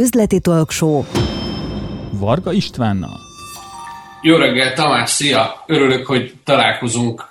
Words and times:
üzleti 0.00 0.40
talkshow 0.40 1.04
Varga 2.10 2.52
Istvánnal. 2.52 3.20
Jó 4.22 4.36
reggel, 4.36 4.74
Tamás, 4.74 5.10
szia! 5.10 5.64
Örülök, 5.66 6.06
hogy 6.06 6.34
találkozunk, 6.44 7.28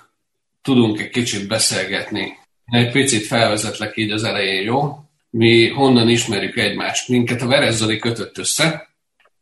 tudunk 0.62 1.00
egy 1.00 1.08
kicsit 1.08 1.48
beszélgetni. 1.48 2.38
Egy 2.64 2.90
picit 2.90 3.26
felvezetlek 3.26 3.96
így 3.96 4.10
az 4.10 4.24
elején, 4.24 4.62
jó? 4.62 4.98
Mi 5.30 5.68
honnan 5.68 6.08
ismerjük 6.08 6.56
egymást? 6.56 7.08
Minket 7.08 7.42
a 7.42 7.46
Verezzali 7.46 7.98
kötött 7.98 8.38
össze, 8.38 8.88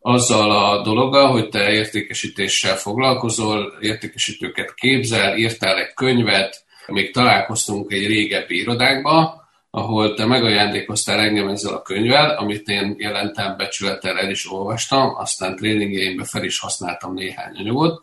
azzal 0.01 0.51
a 0.51 0.83
dologgal, 0.83 1.31
hogy 1.31 1.49
te 1.49 1.71
értékesítéssel 1.71 2.77
foglalkozol, 2.77 3.73
értékesítőket 3.81 4.75
képzel, 4.75 5.37
írtál 5.37 5.79
egy 5.79 5.95
könyvet, 5.95 6.65
még 6.87 7.13
találkoztunk 7.13 7.93
egy 7.93 8.07
régebbi 8.07 8.61
irodákba, 8.61 9.48
ahol 9.71 10.15
te 10.15 10.27
megajándékoztál 10.27 11.21
engem 11.21 11.49
ezzel 11.49 11.75
a 11.75 11.83
könyvvel, 11.83 12.31
amit 12.37 12.69
én 12.69 12.95
jelentem 12.99 13.57
becsülettel 13.57 14.19
el 14.19 14.31
is 14.31 14.51
olvastam, 14.51 15.15
aztán 15.17 15.57
tréningjeimben 15.57 16.27
fel 16.27 16.45
is 16.45 16.59
használtam 16.59 17.15
néhány 17.15 17.57
anyagot. 17.57 18.03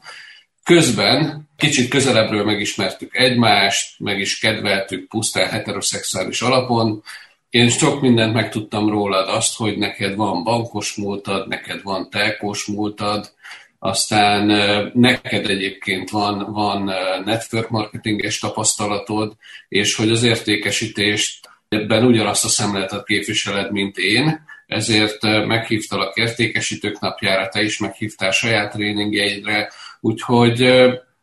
Közben 0.64 1.50
kicsit 1.58 1.90
közelebbről 1.90 2.44
megismertük 2.44 3.16
egymást, 3.16 4.00
meg 4.00 4.20
is 4.20 4.40
kedveltük 4.40 5.08
pusztán 5.08 5.50
heteroszexuális 5.50 6.42
alapon. 6.42 7.04
Én 7.50 7.70
sok 7.70 8.02
mindent 8.02 8.34
megtudtam 8.34 8.90
rólad, 8.90 9.30
azt, 9.30 9.56
hogy 9.58 9.78
neked 9.78 10.16
van 10.16 10.44
bankos 10.44 10.96
múltad, 10.96 11.48
neked 11.48 11.82
van 11.84 12.10
telkos 12.10 12.66
múltad, 12.66 13.34
aztán 13.80 14.46
neked 14.94 15.50
egyébként 15.50 16.10
van, 16.10 16.52
van 16.52 16.84
network 17.26 17.70
marketinges 17.70 18.40
tapasztalatod, 18.40 19.34
és 19.68 19.96
hogy 19.96 20.12
az 20.12 20.24
értékesítést 20.24 21.50
ebben 21.70 22.06
ugyanazt 22.06 22.46
a 22.46 22.48
szemléletet 22.48 23.06
képviseled, 23.06 23.72
mint 23.72 23.98
én, 23.98 24.46
ezért 24.68 25.22
meghívtalak 25.22 26.16
értékesítők 26.16 27.00
napjára, 27.00 27.48
te 27.48 27.62
is 27.62 27.80
meghívtál 27.80 28.32
saját 28.32 28.72
tréningjeidre, 28.72 29.72
úgyhogy 30.00 30.62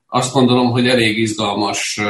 azt 0.08 0.32
gondolom, 0.32 0.70
hogy 0.70 0.88
elég 0.88 1.18
izgalmas 1.18 2.00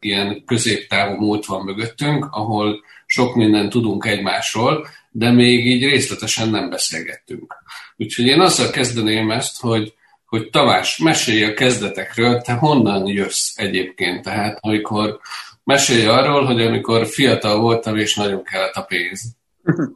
ilyen 0.00 0.44
középtávú 0.46 1.14
múlt 1.14 1.46
van 1.46 1.64
mögöttünk, 1.64 2.28
ahol 2.30 2.84
sok 3.06 3.34
mindent 3.34 3.70
tudunk 3.70 4.06
egymásról, 4.06 4.86
de 5.10 5.30
még 5.30 5.66
így 5.66 5.84
részletesen 5.84 6.48
nem 6.48 6.70
beszélgettünk. 6.70 7.54
Úgyhogy 7.96 8.26
én 8.26 8.40
azzal 8.40 8.70
kezdeném 8.70 9.30
ezt, 9.30 9.60
hogy, 9.60 9.94
hogy 10.26 10.50
Tamás, 10.50 10.98
mesélj 10.98 11.44
a 11.44 11.54
kezdetekről, 11.54 12.40
te 12.40 12.52
honnan 12.52 13.06
jössz 13.06 13.56
egyébként? 13.56 14.22
Tehát 14.22 14.58
amikor 14.60 15.20
Mesélj 15.64 16.06
arról, 16.06 16.44
hogy 16.44 16.60
amikor 16.60 17.06
fiatal 17.06 17.60
voltam, 17.60 17.96
és 17.96 18.16
nagyon 18.16 18.42
kellett 18.42 18.74
a 18.74 18.82
pénz. 18.82 19.20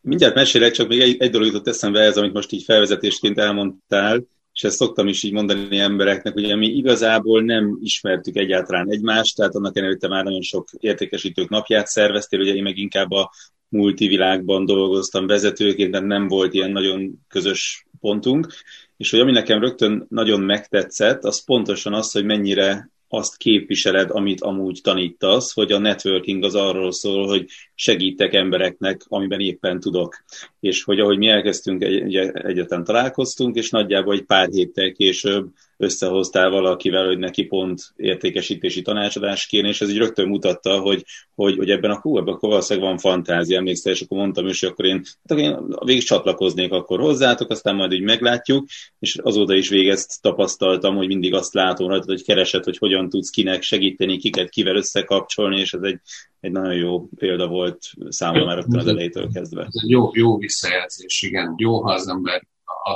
Mindjárt 0.00 0.34
mesélek, 0.34 0.72
csak 0.72 0.88
még 0.88 1.00
egy, 1.00 1.16
egy 1.18 1.30
dolog 1.30 1.46
jutott 1.46 1.68
eszembe 1.68 2.00
ez, 2.00 2.16
amit 2.16 2.32
most 2.32 2.52
így 2.52 2.62
felvezetésként 2.62 3.38
elmondtál, 3.38 4.22
és 4.52 4.62
ezt 4.62 4.76
szoktam 4.76 5.08
is 5.08 5.22
így 5.22 5.32
mondani 5.32 5.78
embereknek, 5.78 6.32
hogy 6.32 6.56
mi 6.56 6.66
igazából 6.66 7.42
nem 7.42 7.78
ismertük 7.82 8.36
egyáltalán 8.36 8.90
egymást, 8.90 9.36
tehát 9.36 9.54
annak 9.54 9.76
ellenére, 9.76 10.08
már 10.08 10.24
nagyon 10.24 10.42
sok 10.42 10.68
értékesítők 10.78 11.48
napját 11.48 11.86
szerveztél, 11.86 12.40
ugye 12.40 12.54
én 12.54 12.62
meg 12.62 12.76
inkább 12.76 13.10
a 13.10 13.30
multivilágban 13.68 14.64
dolgoztam 14.64 15.26
vezetőként, 15.26 15.90
de 15.90 16.00
nem 16.00 16.28
volt 16.28 16.54
ilyen 16.54 16.70
nagyon 16.70 17.24
közös 17.28 17.86
pontunk, 18.00 18.52
és 18.96 19.10
hogy 19.10 19.20
ami 19.20 19.32
nekem 19.32 19.60
rögtön 19.60 20.06
nagyon 20.08 20.40
megtetszett, 20.40 21.24
az 21.24 21.44
pontosan 21.44 21.92
az, 21.92 22.12
hogy 22.12 22.24
mennyire 22.24 22.90
azt 23.12 23.36
képviseled, 23.36 24.10
amit 24.10 24.40
amúgy 24.40 24.80
tanítasz, 24.82 25.52
hogy 25.52 25.72
a 25.72 25.78
networking 25.78 26.44
az 26.44 26.54
arról 26.54 26.92
szól, 26.92 27.26
hogy 27.26 27.46
segítek 27.74 28.34
embereknek, 28.34 29.04
amiben 29.08 29.40
éppen 29.40 29.80
tudok. 29.80 30.24
És 30.60 30.82
hogy 30.84 31.00
ahogy 31.00 31.18
mi 31.18 31.28
elkezdtünk, 31.28 31.82
egy, 31.82 32.16
egyetlen 32.32 32.84
találkoztunk, 32.84 33.56
és 33.56 33.70
nagyjából 33.70 34.14
egy 34.14 34.24
pár 34.24 34.48
héttel 34.48 34.92
később 34.92 35.48
összehoztál 35.80 36.50
valakivel, 36.50 37.06
hogy 37.06 37.18
neki 37.18 37.44
pont 37.44 37.92
értékesítési 37.96 38.82
tanácsadás 38.82 39.46
kéne, 39.46 39.68
és 39.68 39.80
ez 39.80 39.90
így 39.90 39.96
rögtön 39.96 40.28
mutatta, 40.28 40.80
hogy, 40.80 41.04
hogy, 41.34 41.56
hogy 41.56 41.70
ebben 41.70 41.90
a 41.90 42.00
hú, 42.00 42.18
ebben 42.18 42.34
akkor 42.34 42.48
valószínűleg 42.48 42.88
van 42.88 42.98
fantázia, 42.98 43.58
emlékszel, 43.58 43.92
és 43.92 44.00
akkor 44.00 44.18
mondtam 44.18 44.46
is, 44.46 44.60
hogy 44.60 44.68
akkor 44.68 44.84
én, 44.84 44.96
hát 44.96 45.30
akkor 45.30 45.42
én 45.42 45.76
végig 45.84 46.02
csatlakoznék 46.02 46.72
akkor 46.72 47.00
hozzátok, 47.00 47.50
aztán 47.50 47.74
majd 47.74 47.92
így 47.92 48.02
meglátjuk, 48.02 48.66
és 48.98 49.16
azóta 49.16 49.54
is 49.54 49.68
végezt 49.68 50.22
tapasztaltam, 50.22 50.96
hogy 50.96 51.06
mindig 51.06 51.34
azt 51.34 51.54
látom 51.54 51.88
rajta, 51.88 52.06
hogy 52.06 52.24
keresed, 52.24 52.64
hogy 52.64 52.78
hogyan 52.78 53.08
tudsz 53.08 53.30
kinek 53.30 53.62
segíteni, 53.62 54.16
kiket 54.16 54.48
kivel 54.48 54.76
összekapcsolni, 54.76 55.60
és 55.60 55.72
ez 55.72 55.82
egy, 55.82 56.00
egy 56.40 56.52
nagyon 56.52 56.74
jó 56.74 57.08
példa 57.16 57.48
volt 57.48 57.78
számomra 58.08 58.54
rögtön 58.54 58.78
az 58.78 58.86
elejétől 58.86 59.28
kezdve. 59.32 59.60
Ez 59.60 59.82
egy 59.82 59.90
jó, 59.90 60.10
jó 60.12 60.38
visszajelzés, 60.38 61.22
igen. 61.22 61.54
Jó, 61.56 61.82
ha 61.82 61.92
az 61.92 62.08
ember 62.08 62.48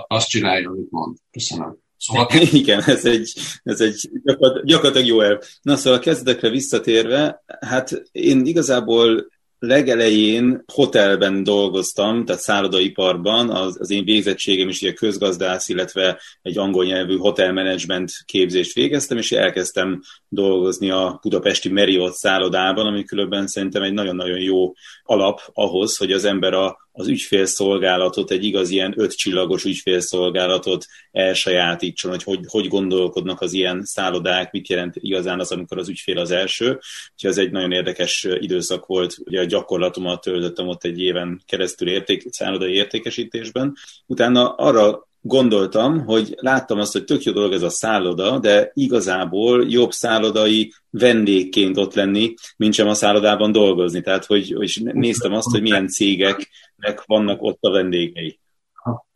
azt 0.09 0.29
csinálja, 0.29 0.71
amit 0.71 0.91
mond. 0.91 1.17
Köszönöm. 1.31 1.84
Szóval... 2.05 2.27
Igen, 2.53 2.83
ez 2.83 3.05
egy, 3.05 3.33
ez 3.63 3.81
egy 3.81 4.11
gyakorlatilag 4.65 5.07
jó 5.07 5.21
elv. 5.21 5.39
Na 5.63 5.77
szóval 5.77 5.99
a 5.99 6.03
kezdetekre 6.03 6.49
visszatérve, 6.49 7.45
hát 7.61 8.03
én 8.13 8.47
igazából 8.47 9.33
legelején 9.59 10.65
hotelben 10.73 11.43
dolgoztam, 11.43 12.25
tehát 12.25 12.43
szállodaiparban, 12.43 13.51
az, 13.51 13.77
az 13.81 13.91
én 13.91 14.05
végzettségem 14.05 14.69
is 14.69 14.83
ugye 14.83 14.93
közgazdász, 14.93 15.69
illetve 15.69 16.21
egy 16.43 16.59
angol 16.59 16.85
nyelvű 16.85 17.17
hotelmenedzsment 17.17 18.11
képzést 18.25 18.75
végeztem, 18.75 19.19
és 19.19 19.33
elkezdtem 19.33 20.01
dolgozni 20.29 20.91
a 20.91 21.19
budapesti 21.23 21.69
Marriott 21.69 22.15
szállodában, 22.15 22.87
ami 22.87 23.05
különben 23.05 23.47
szerintem 23.47 23.83
egy 23.83 23.93
nagyon-nagyon 23.93 24.41
jó 24.41 24.73
alap 25.03 25.41
ahhoz, 25.53 25.97
hogy 25.97 26.13
az 26.13 26.25
ember 26.25 26.53
a, 26.53 26.84
az 26.97 27.09
ügyfélszolgálatot, 27.09 28.31
egy 28.31 28.45
igaz 28.45 28.71
ilyen 28.71 28.95
ötcsillagos 28.97 29.65
ügyfélszolgálatot 29.65 30.87
elsajátítson, 31.11 32.11
hogy, 32.11 32.23
hogy 32.23 32.45
hogy 32.49 32.69
gondolkodnak 32.69 33.41
az 33.41 33.53
ilyen 33.53 33.85
szállodák, 33.85 34.53
mit 34.53 34.69
jelent 34.69 34.95
igazán 34.97 35.41
az, 35.41 35.53
amikor 35.53 35.79
az 35.79 35.89
ügyfél 35.89 36.19
az 36.19 36.31
első. 36.31 36.67
Úgyhogy 37.13 37.31
ez 37.31 37.39
egy 37.39 37.51
nagyon 37.51 37.73
érdekes 37.73 38.27
időszak 38.41 38.87
volt. 38.87 39.17
Ugye 39.25 39.41
a 39.41 39.45
gyakorlatomat 39.45 40.21
töltöttem 40.21 40.69
ott 40.69 40.85
egy 40.85 41.01
éven 41.01 41.43
keresztül 41.47 41.89
érték, 41.89 42.27
szállodai 42.31 42.75
értékesítésben. 42.75 43.77
Utána 44.07 44.55
arra 44.55 45.09
gondoltam, 45.27 46.05
hogy 46.05 46.35
láttam 46.41 46.79
azt, 46.79 46.93
hogy 46.93 47.05
tök 47.05 47.23
jó 47.23 47.33
dolog 47.33 47.53
ez 47.53 47.63
a 47.63 47.69
szálloda, 47.69 48.39
de 48.39 48.71
igazából 48.75 49.67
jobb 49.69 49.93
szállodai 49.93 50.73
vendégként 50.91 51.77
ott 51.77 51.95
lenni, 51.95 52.35
mint 52.57 52.75
sem 52.75 52.89
a 52.89 52.95
szállodában 52.95 53.53
dolgozni. 53.53 54.01
Tehát, 54.01 54.25
hogy, 54.25 54.53
hogy 54.57 54.81
néztem 54.83 55.33
azt, 55.33 55.51
hogy 55.51 55.63
milyen 55.63 55.89
cégeknek 55.89 57.03
vannak 57.07 57.43
ott 57.43 57.59
a 57.61 57.71
vendégei 57.71 58.39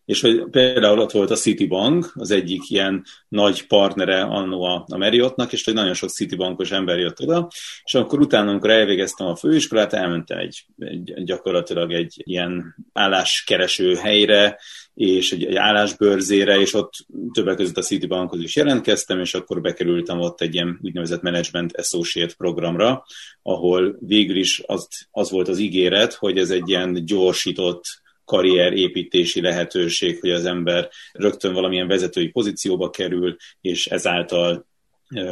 és 0.08 0.20
hogy 0.20 0.44
például 0.50 0.98
ott 0.98 1.10
volt 1.10 1.30
a 1.30 1.36
Citibank, 1.36 2.12
az 2.14 2.30
egyik 2.30 2.70
ilyen 2.70 3.04
nagy 3.28 3.66
partnere 3.66 4.20
annó 4.20 4.62
a, 4.62 4.84
a 4.88 4.96
Marriottnak, 4.96 5.52
és 5.52 5.64
hogy 5.64 5.74
nagyon 5.74 5.94
sok 5.94 6.10
Citibankos 6.10 6.70
ember 6.70 6.98
jött 6.98 7.20
oda, 7.20 7.48
és 7.84 7.94
akkor 7.94 8.20
utána, 8.20 8.50
amikor 8.50 8.70
elvégeztem 8.70 9.26
a 9.26 9.36
főiskolát, 9.36 9.92
elmentem 9.92 10.38
egy, 10.38 10.64
egy 10.78 11.24
gyakorlatilag 11.24 11.92
egy 11.92 12.22
ilyen 12.24 12.76
álláskereső 12.92 13.94
helyre, 13.94 14.58
és 14.94 15.32
egy, 15.32 15.44
egy 15.44 15.56
állásbőrzére, 15.56 16.60
és 16.60 16.75
ott 16.75 16.92
többek 17.32 17.56
között 17.56 17.76
a 17.76 17.82
Citibankhoz 17.82 18.42
is 18.42 18.56
jelentkeztem, 18.56 19.20
és 19.20 19.34
akkor 19.34 19.60
bekerültem 19.60 20.20
ott 20.20 20.40
egy 20.40 20.54
ilyen 20.54 20.78
úgynevezett 20.82 21.22
Management 21.22 21.76
Associate 21.76 22.34
programra, 22.36 23.04
ahol 23.42 23.96
végül 24.00 24.36
is 24.36 24.62
az, 24.66 24.88
az 25.10 25.30
volt 25.30 25.48
az 25.48 25.58
ígéret, 25.58 26.12
hogy 26.12 26.38
ez 26.38 26.50
egy 26.50 26.69
ilyen 26.69 27.04
gyorsított 27.04 28.06
karrierépítési 28.28 29.40
lehetőség, 29.40 30.20
hogy 30.20 30.30
az 30.30 30.44
ember 30.44 30.88
rögtön 31.12 31.52
valamilyen 31.52 31.88
vezetői 31.88 32.28
pozícióba 32.28 32.90
kerül, 32.90 33.36
és 33.60 33.86
ezáltal 33.86 34.66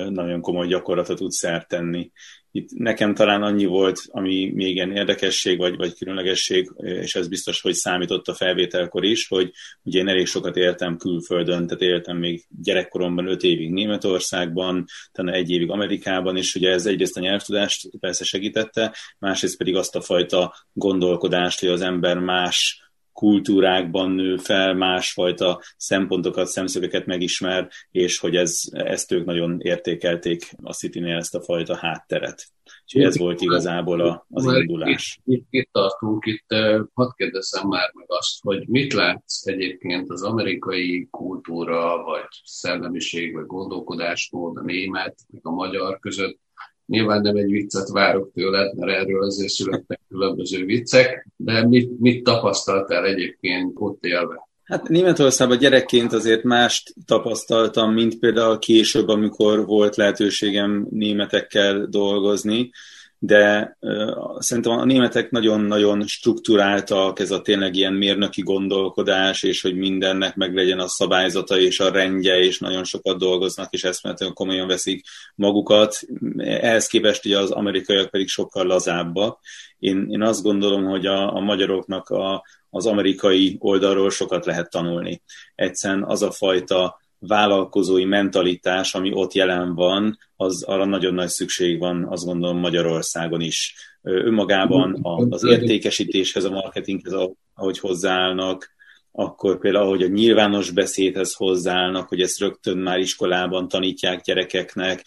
nagyon 0.09 0.41
komoly 0.41 0.67
gyakorlatot 0.67 1.17
tud 1.17 1.31
szert 1.31 1.69
tenni. 1.69 2.11
Itt 2.51 2.71
nekem 2.71 3.15
talán 3.15 3.43
annyi 3.43 3.65
volt, 3.65 4.01
ami 4.07 4.51
még 4.55 4.75
ilyen 4.75 4.93
érdekesség 4.93 5.59
vagy, 5.59 5.77
vagy 5.77 5.95
különlegesség, 5.95 6.73
és 6.77 7.15
ez 7.15 7.29
biztos, 7.29 7.61
hogy 7.61 7.75
számított 7.75 8.29
a 8.29 8.35
felvételkor 8.35 9.05
is, 9.05 9.29
hogy 9.29 9.51
ugye 9.83 9.99
én 9.99 10.09
elég 10.09 10.27
sokat 10.27 10.57
éltem 10.57 10.97
külföldön, 10.97 11.67
tehát 11.67 11.83
éltem 11.83 12.17
még 12.17 12.45
gyerekkoromban 12.63 13.27
öt 13.27 13.43
évig 13.43 13.71
Németországban, 13.71 14.85
talán 15.13 15.35
egy 15.35 15.51
évig 15.51 15.71
Amerikában, 15.71 16.37
és 16.37 16.55
ugye 16.55 16.71
ez 16.71 16.87
egyrészt 16.87 17.17
a 17.17 17.21
nyelvtudást 17.21 17.89
persze 18.01 18.25
segítette, 18.25 18.95
másrészt 19.19 19.57
pedig 19.57 19.77
azt 19.77 19.97
a 19.97 20.01
fajta 20.01 20.55
gondolkodást, 20.73 21.61
hogy 21.61 21.69
az 21.69 21.81
ember 21.81 22.19
más 22.19 22.86
kultúrákban 23.17 24.11
nő 24.11 24.37
fel, 24.37 24.75
másfajta 24.75 25.61
szempontokat, 25.77 26.47
szemszögeket 26.47 27.07
megismer, 27.07 27.69
és 27.91 28.19
hogy 28.19 28.37
ez, 28.37 28.63
ezt 28.71 29.13
ők 29.13 29.25
nagyon 29.25 29.61
értékelték 29.61 30.53
a 30.63 30.73
city 30.73 31.11
ezt 31.11 31.35
a 31.35 31.43
fajta 31.43 31.77
hátteret. 31.77 32.47
Úgyhogy 32.83 33.03
ez 33.03 33.19
volt 33.19 33.41
igazából 33.41 34.01
a, 34.01 34.27
az 34.31 34.45
Már 34.45 34.57
indulás. 34.57 35.21
Itt, 35.25 35.37
itt, 35.37 35.47
itt 35.51 35.69
tartunk, 35.73 36.27
itt 36.27 36.47
hadd 36.93 37.11
kérdezzem 37.17 37.69
már 37.69 37.91
meg 37.95 38.07
azt, 38.09 38.43
hogy 38.43 38.69
mit 38.69 38.93
látsz 38.93 39.47
egyébként 39.47 40.11
az 40.11 40.23
amerikai 40.23 41.09
kultúra, 41.11 42.03
vagy 42.03 42.29
szellemiség, 42.45 43.35
vagy 43.35 43.47
gondolkodásmód, 43.47 44.57
a 44.57 44.63
német, 44.63 45.15
meg 45.33 45.41
a 45.47 45.51
magyar 45.51 45.99
között, 45.99 46.39
Nyilván 46.87 47.21
nem 47.21 47.37
egy 47.37 47.51
viccet 47.51 47.89
várok 47.89 48.31
tőled, 48.35 48.77
mert 48.77 48.99
erről 48.99 49.23
azért 49.23 49.53
születtek 49.53 50.01
különböző 50.09 50.65
viccek, 50.65 51.29
de 51.37 51.67
mit, 51.67 52.01
mit 52.01 52.23
tapasztaltál 52.23 53.05
egyébként 53.05 53.73
ott 53.75 54.05
élve? 54.05 54.49
Hát 54.65 54.89
Németországban 54.89 55.59
gyerekként 55.59 56.13
azért 56.13 56.43
mást 56.43 56.95
tapasztaltam, 57.05 57.93
mint 57.93 58.19
például 58.19 58.59
később, 58.59 59.09
amikor 59.09 59.67
volt 59.67 59.97
lehetőségem 59.97 60.87
németekkel 60.91 61.87
dolgozni 61.87 62.71
de 63.27 63.77
uh, 63.81 64.41
szerintem 64.41 64.73
a 64.73 64.85
németek 64.85 65.31
nagyon-nagyon 65.31 66.07
struktúráltak, 66.07 67.19
ez 67.19 67.31
a 67.31 67.43
tényleg 67.43 67.77
ilyen 67.77 67.93
mérnöki 67.93 68.43
gondolkodás, 68.43 69.43
és 69.43 69.63
hogy 69.63 69.77
mindennek 69.77 70.35
meg 70.35 70.55
legyen 70.55 70.79
a 70.79 70.89
szabályzata 70.89 71.59
és 71.59 71.81
a 71.81 71.91
rendje, 71.91 72.39
és 72.39 72.59
nagyon 72.59 72.85
sokat 72.85 73.19
dolgoznak, 73.19 73.73
és 73.73 74.01
mert 74.03 74.33
komolyan 74.33 74.67
veszik 74.67 75.05
magukat. 75.35 76.01
Ehhez 76.37 76.87
képest 76.87 77.25
ugye 77.25 77.39
az 77.39 77.51
amerikaiak 77.51 78.11
pedig 78.11 78.29
sokkal 78.29 78.67
lazábbak. 78.67 79.41
Én, 79.79 80.07
én 80.11 80.23
azt 80.23 80.43
gondolom, 80.43 80.85
hogy 80.85 81.07
a, 81.07 81.35
a 81.35 81.41
magyaroknak 81.41 82.09
a, 82.09 82.45
az 82.71 82.87
amerikai 82.87 83.57
oldalról 83.59 84.11
sokat 84.11 84.47
lehet 84.47 84.71
tanulni. 84.71 85.23
Egyszerűen 85.55 86.05
az 86.05 86.23
a 86.23 86.31
fajta 86.31 87.01
vállalkozói 87.27 88.05
mentalitás, 88.05 88.95
ami 88.95 89.13
ott 89.13 89.33
jelen 89.33 89.75
van, 89.75 90.19
az 90.37 90.63
arra 90.63 90.85
nagyon 90.85 91.15
nagy 91.15 91.29
szükség 91.29 91.79
van, 91.79 92.05
azt 92.05 92.25
gondolom 92.25 92.59
Magyarországon 92.59 93.41
is. 93.41 93.75
Önmagában 94.03 94.99
az 95.31 95.45
értékesítéshez, 95.45 96.45
a 96.45 96.51
marketinghez, 96.51 97.13
ahogy 97.55 97.79
hozzáállnak, 97.79 98.75
akkor 99.13 99.59
például, 99.59 99.85
ahogy 99.85 100.03
a 100.03 100.09
nyilvános 100.09 100.71
beszédhez 100.71 101.35
hozzáállnak, 101.35 102.09
hogy 102.09 102.21
ezt 102.21 102.39
rögtön 102.39 102.79
már 102.79 102.99
iskolában 102.99 103.69
tanítják 103.69 104.23
gyerekeknek, 104.23 105.05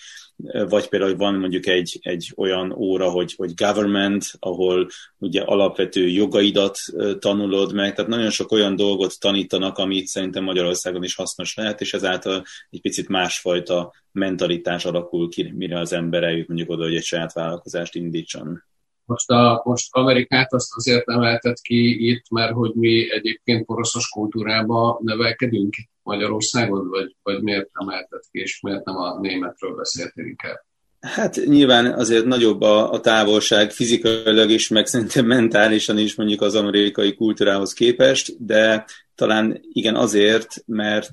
vagy 0.70 0.88
például 0.88 1.16
van 1.16 1.36
mondjuk 1.36 1.68
egy, 1.68 2.00
egy 2.02 2.34
olyan 2.36 2.72
óra, 2.72 3.10
hogy, 3.10 3.34
hogy 3.36 3.54
government, 3.54 4.32
ahol 4.40 4.88
ugye 5.18 5.42
alapvető 5.42 6.08
jogaidat 6.08 6.80
tanulod 7.20 7.74
meg, 7.74 7.96
tehát 7.96 8.12
nagyon 8.12 8.30
sok 8.30 8.52
olyan 8.52 8.76
dolgot 8.76 9.20
tanítanak, 9.20 9.78
amit 9.78 10.08
szerintem 10.08 10.44
Magyarországon 10.44 11.04
is 11.04 11.16
hasznos 11.16 11.56
lehet, 11.56 11.82
és 11.82 11.94
ezáltal 11.94 12.44
egy 12.70 12.82
picit 12.82 13.08
másfajta 13.08 13.94
mentalitás 14.12 14.86
alakul 14.86 15.30
ki, 15.30 15.54
mire 15.56 15.80
az 15.80 15.94
ember 15.94 16.24
eljut 16.24 16.48
mondjuk 16.48 16.70
oda, 16.70 16.84
hogy 16.84 16.96
egy 16.96 17.04
saját 17.04 17.34
vállalkozást 17.34 17.96
indítson. 17.96 18.64
Most, 19.10 19.30
a, 19.30 19.62
most 19.66 19.88
Amerikát 19.92 20.54
azt 20.54 20.76
azért 20.76 21.10
emeltet 21.10 21.60
ki 21.62 22.10
itt, 22.10 22.30
mert 22.30 22.54
hogy 22.54 22.72
mi 22.74 23.14
egyébként 23.14 23.66
poroszos 23.66 24.10
kultúrába 24.10 25.00
nevelkedünk 25.04 25.76
Magyarországon, 26.04 26.90
vagy, 26.90 27.16
vagy 27.24 27.42
miért 27.42 27.70
emeltet 27.74 28.28
ki, 28.32 28.40
és 28.40 28.60
miért 28.62 28.86
nem 28.86 28.98
a 28.98 29.20
németről 29.20 29.76
beszéltél 29.76 30.26
inkább? 30.26 30.58
Hát 31.00 31.36
nyilván 31.46 31.94
azért 31.94 32.26
nagyobb 32.26 32.62
a, 32.62 32.92
a 32.92 33.00
távolság 33.00 33.72
fizikailag 33.72 34.50
is, 34.50 34.68
meg 34.68 34.86
szerintem 34.86 35.26
mentálisan 35.26 35.98
is 35.98 36.16
mondjuk 36.16 36.42
az 36.42 36.56
amerikai 36.56 37.16
kultúrához 37.16 37.74
képest, 37.74 38.46
de 38.46 38.86
talán 39.16 39.60
igen 39.72 39.96
azért, 39.96 40.64
mert 40.66 41.12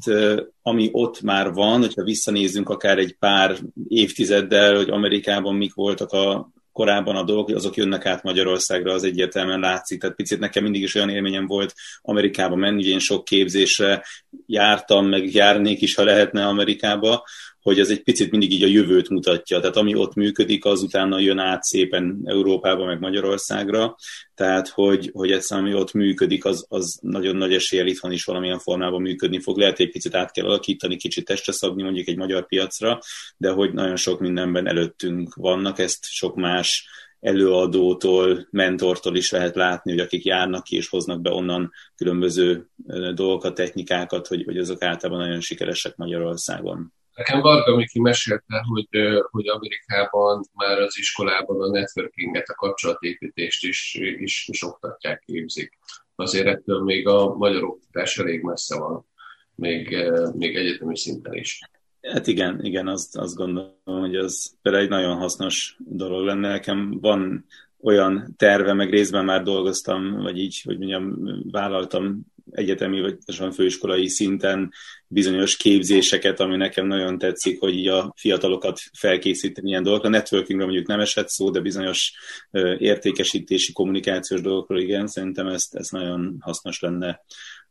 ami 0.63 0.89
ott 0.93 1.21
már 1.21 1.53
van, 1.53 1.81
hogyha 1.81 2.03
visszanézzünk 2.03 2.69
akár 2.69 2.99
egy 2.99 3.17
pár 3.19 3.59
évtizeddel, 3.89 4.77
hogy 4.77 4.91
Amerikában 4.91 5.55
mik 5.55 5.75
voltak 5.75 6.13
a 6.13 6.55
korábban 6.77 7.17
a 7.17 7.23
dolgok, 7.23 7.57
azok 7.57 7.77
jönnek 7.77 8.07
át 8.07 8.23
Magyarországra, 8.23 8.93
az 8.93 9.05
egyértelműen 9.05 9.61
látszik. 9.61 10.01
Tehát 10.01 10.17
picit 10.17 10.39
nekem 10.39 10.63
mindig 10.63 10.83
is 10.83 10.95
olyan 10.95 11.09
élményem 11.09 11.47
volt 11.47 11.75
Amerikába 12.03 12.55
menni, 12.55 12.83
ugye 12.83 12.91
én 12.91 12.99
sok 12.99 13.25
képzésre 13.25 14.05
jártam, 14.47 15.07
meg 15.07 15.35
járnék 15.35 15.81
is, 15.81 15.95
ha 15.95 16.05
lehetne 16.05 16.47
Amerikába, 16.47 17.25
hogy 17.67 17.79
ez 17.79 17.91
egy 17.91 18.03
picit 18.03 18.31
mindig 18.31 18.53
így 18.53 18.63
a 18.63 18.67
jövőt 18.67 19.09
mutatja. 19.09 19.61
Tehát 19.61 19.77
ami 19.77 19.95
ott 19.95 20.15
működik, 20.15 20.65
az 20.65 20.83
utána 20.83 21.19
jön 21.19 21.39
át 21.39 21.63
szépen 21.63 22.21
Európába, 22.25 22.85
meg 22.85 23.01
Magyarországra. 23.01 23.97
Tehát, 24.35 24.69
hogy, 24.69 25.11
hogy 25.13 25.31
ez 25.31 25.51
ami 25.51 25.75
ott 25.75 25.93
működik, 25.93 26.45
az, 26.45 26.67
az 26.69 26.99
nagyon 27.03 27.37
nagy 27.37 27.55
eséllyel 27.55 27.87
itthon 27.87 28.13
is 28.13 28.25
valamilyen 28.25 28.59
formában 28.59 29.01
működni 29.01 29.41
fog. 29.41 29.59
Lehet, 29.59 29.79
egy 29.79 29.91
picit 29.91 30.15
át 30.15 30.33
kell 30.33 30.45
alakítani, 30.45 30.97
kicsit 30.97 31.25
testre 31.25 31.53
szabni 31.53 31.83
mondjuk 31.83 32.09
egy 32.09 32.17
magyar 32.17 32.47
piacra, 32.47 32.99
de 33.37 33.51
hogy 33.51 33.73
nagyon 33.73 33.97
sok 33.97 34.21
mindenben 34.21 34.67
előttünk 34.67 35.35
vannak, 35.35 35.79
ezt 35.79 36.05
sok 36.05 36.37
más 36.37 36.89
előadótól, 37.21 38.47
mentortól 38.51 39.17
is 39.17 39.31
lehet 39.31 39.55
látni, 39.55 39.91
hogy 39.91 40.01
akik 40.01 40.25
járnak 40.25 40.65
ki 40.65 40.77
és 40.77 40.89
hoznak 40.89 41.21
be 41.21 41.31
onnan 41.31 41.73
különböző 41.97 42.69
dolgokat, 43.15 43.55
technikákat, 43.55 44.27
hogy, 44.27 44.45
hogy 44.45 44.59
azok 44.59 44.83
általában 44.83 45.23
nagyon 45.23 45.41
sikeresek 45.41 45.97
Magyarországon. 45.97 46.95
Nekem 47.17 47.41
Varga 47.41 47.77
Miki 47.77 48.01
mesélte, 48.01 48.65
hogy, 48.67 48.89
hogy 49.31 49.49
Amerikában 49.49 50.45
már 50.55 50.79
az 50.79 50.99
iskolában 50.99 51.63
a 51.63 51.71
networkinget, 51.71 52.49
a 52.49 52.55
kapcsolatépítést 52.55 53.65
is, 53.65 53.95
is, 54.19 54.49
is 54.49 54.63
oktatják, 54.63 55.23
képzik. 55.27 55.79
Azért 56.15 56.47
ettől 56.47 56.83
még 56.83 57.09
a 57.09 57.35
magyar 57.35 57.65
oktatás 57.65 58.19
elég 58.19 58.43
messze 58.43 58.79
van, 58.79 59.07
még, 59.55 59.97
még 60.35 60.57
egyetemi 60.57 60.97
szinten 60.97 61.35
is. 61.35 61.61
Hát 62.03 62.27
igen, 62.27 62.65
igen, 62.65 62.89
azt, 62.89 63.17
azt 63.17 63.37
gondolom, 63.37 63.73
hogy 63.85 64.17
ez 64.17 64.47
például 64.63 64.85
egy 64.85 64.91
nagyon 64.91 65.17
hasznos 65.17 65.77
dolog 65.79 66.25
lenne. 66.25 66.49
Nekem 66.49 67.01
van 67.01 67.47
olyan 67.81 68.35
terve, 68.37 68.73
meg 68.73 68.91
részben 68.91 69.25
már 69.25 69.43
dolgoztam, 69.43 70.23
vagy 70.23 70.39
így, 70.39 70.63
hogy 70.63 70.79
mondjam, 70.79 71.19
vállaltam 71.51 72.27
egyetemi 72.51 73.01
vagy 73.01 73.19
főiskolai 73.55 74.09
szinten 74.09 74.73
bizonyos 75.09 75.57
képzéseket, 75.57 76.41
ami 76.41 76.57
nekem 76.57 76.87
nagyon 76.87 77.19
tetszik, 77.19 77.61
hogy 77.61 77.87
a 77.87 78.13
fiatalokat 78.17 78.81
felkészíteni 78.99 79.69
ilyen 79.69 79.83
dolgokra. 79.83 80.09
Networkingre 80.09 80.65
mondjuk 80.65 80.87
nem 80.87 81.01
esett 81.01 81.29
szó, 81.29 81.51
de 81.51 81.61
bizonyos 81.61 82.13
értékesítési, 82.79 83.73
kommunikációs 83.73 84.41
dolgokról 84.41 84.81
igen, 84.81 85.07
szerintem 85.07 85.47
ez, 85.47 85.69
ez 85.71 85.89
nagyon 85.89 86.37
hasznos 86.41 86.81
lenne 86.81 87.21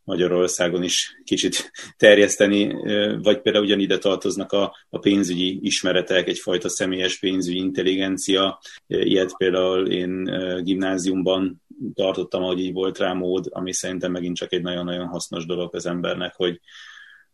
Magyarországon 0.06 0.84
is 0.84 1.22
kicsit 1.24 1.72
terjeszteni, 1.98 2.74
vagy 3.22 3.42
például 3.42 3.66
ugyanide 3.66 3.98
tartoznak 3.98 4.52
a, 4.52 4.76
a 4.90 5.00
pénzügyi 5.00 5.60
ismeretek, 5.62 6.28
egyfajta 6.28 6.70
személyes 6.70 7.20
pénzügyi 7.20 7.58
intelligencia. 7.58 8.60
Ilyet 8.88 9.38
például 9.38 9.88
én 9.88 10.24
gimnáziumban 10.64 11.64
tartottam, 11.94 12.44
hogy 12.44 12.60
így 12.60 12.74
volt 12.74 12.98
rá 12.98 13.14
mód, 13.14 13.48
ami 13.50 13.74
szerintem 13.74 14.12
megint 14.12 14.36
csak 14.36 14.54
egy 14.54 14.62
nagyon-nagyon 14.62 15.08
hasznos 15.08 15.46
dolog 15.46 15.76
az 15.76 15.86
embernek, 15.86 16.36
hogy 16.36 16.60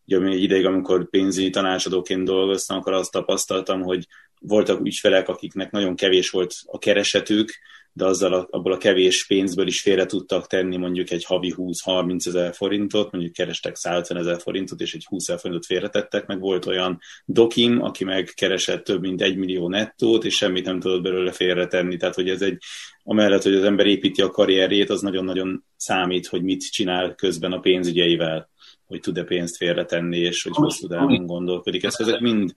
ugye 0.06 0.20
egy 0.20 0.44
ideig, 0.44 0.66
amikor 0.66 1.10
pénzügyi 1.10 1.50
tanácsadóként 1.50 2.26
dolgoztam, 2.26 2.78
akkor 2.78 2.94
azt 2.94 3.12
tapasztaltam, 3.12 3.82
hogy 3.82 4.08
voltak 4.42 4.86
ügyfelek, 4.86 5.28
akiknek 5.28 5.72
nagyon 5.72 5.96
kevés 5.96 6.30
volt 6.30 6.56
a 6.66 6.78
keresetük, 6.78 7.50
de 7.94 8.06
azzal 8.06 8.34
a, 8.34 8.48
abból 8.50 8.72
a 8.72 8.78
kevés 8.78 9.26
pénzből 9.26 9.68
is 9.68 9.82
félre 9.82 10.06
tudtak 10.06 10.48
tenni 10.48 10.78
mondjuk 10.78 11.12
egy 11.12 11.26
havi 11.26 11.54
20-30 11.58 12.28
ezer 12.28 12.54
forintot, 12.54 13.12
mondjuk 13.12 13.34
kerestek 13.34 13.76
150 13.76 14.18
ezer 14.18 14.42
forintot, 14.42 14.82
és 14.82 14.94
egy 14.94 15.06
20 15.06 15.28
ezer 15.28 15.40
forintot 15.40 15.66
félretettek, 15.66 16.26
meg 16.26 16.40
volt 16.40 16.66
olyan 16.66 17.00
dokim, 17.26 17.82
aki 17.82 18.04
meg 18.04 18.32
keresett 18.36 18.84
több 18.84 19.02
mint 19.02 19.22
egy 19.22 19.38
millió 19.38 19.70
nettót, 19.70 20.26
és 20.26 20.36
semmit 20.36 20.66
nem 20.66 20.80
tudott 20.80 21.02
belőle 21.02 21.32
félretenni, 21.32 21.98
tehát 21.98 22.16
hogy 22.16 22.30
ez 22.30 22.42
egy, 22.42 22.58
amellett, 23.04 23.44
hogy 23.44 23.56
az 23.56 23.64
ember 23.64 23.86
építi 23.86 24.22
a 24.22 24.30
karrierjét, 24.30 24.90
az 24.90 25.02
nagyon-nagyon 25.02 25.66
számít, 25.76 26.28
hogy 26.28 26.44
mit 26.44 26.72
csinál 26.72 27.16
közben 27.16 27.52
a 27.52 27.60
pénzügyeivel, 27.60 28.50
hogy 28.86 29.00
tud-e 29.00 29.24
pénzt 29.24 29.58
félretenni, 29.58 30.18
és 30.18 30.44
hogy 30.44 30.56
hosszú 30.56 30.88
távon 30.88 31.26
gondolkodik. 31.26 31.84
Ez, 31.84 31.96
ezek 32.00 32.20
mind 32.20 32.54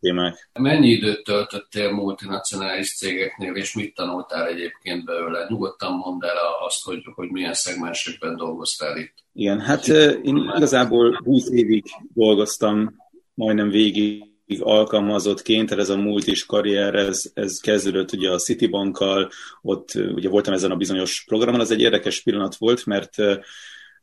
témák. 0.00 0.50
Mennyi 0.52 0.88
időt 0.88 1.24
töltöttél 1.24 1.92
multinacionális 1.92 2.96
cégeknél, 2.96 3.54
és 3.54 3.74
mit 3.74 3.94
tanultál 3.94 4.46
egyébként 4.46 5.04
belőle? 5.04 5.46
Nyugodtan 5.48 5.92
mondd 5.92 6.24
el 6.24 6.36
azt, 6.66 6.84
hogy, 6.84 7.02
hogy 7.14 7.30
milyen 7.30 7.54
szegmensekben 7.54 8.36
dolgoztál 8.36 8.96
itt. 8.96 9.14
Igen, 9.32 9.60
hát 9.60 9.86
én 10.22 10.52
igazából 10.56 11.20
20 11.24 11.50
évig 11.50 11.84
dolgoztam, 12.14 12.96
majdnem 13.34 13.68
végig 13.68 14.26
alkalmazottként, 14.58 15.70
ez 15.70 15.88
a 15.88 15.96
múlt 15.96 16.26
is 16.26 16.46
karrier, 16.46 16.94
ez, 16.94 17.22
ez 17.34 17.60
kezdődött 17.60 18.12
ugye 18.12 18.30
a 18.30 18.38
Citibankkal, 18.38 19.30
ott 19.62 19.94
ugye 19.94 20.28
voltam 20.28 20.54
ezen 20.54 20.70
a 20.70 20.76
bizonyos 20.76 21.24
programon, 21.26 21.60
az 21.60 21.70
egy 21.70 21.80
érdekes 21.80 22.22
pillanat 22.22 22.56
volt, 22.56 22.86
mert 22.86 23.16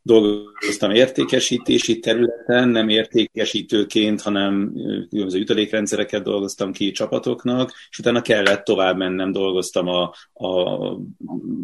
dolgoztam 0.05 0.91
értékesítési 0.91 1.99
területen, 1.99 2.69
nem 2.69 2.89
értékesítőként, 2.89 4.21
hanem 4.21 4.71
különböző 5.09 5.37
jutalékrendszereket 5.37 6.23
dolgoztam 6.23 6.71
ki 6.71 6.91
csapatoknak, 6.91 7.71
és 7.89 7.99
utána 7.99 8.21
kellett 8.21 8.63
tovább 8.63 8.97
mennem, 8.97 9.31
dolgoztam 9.31 9.87
a, 9.87 10.13
a 10.33 10.79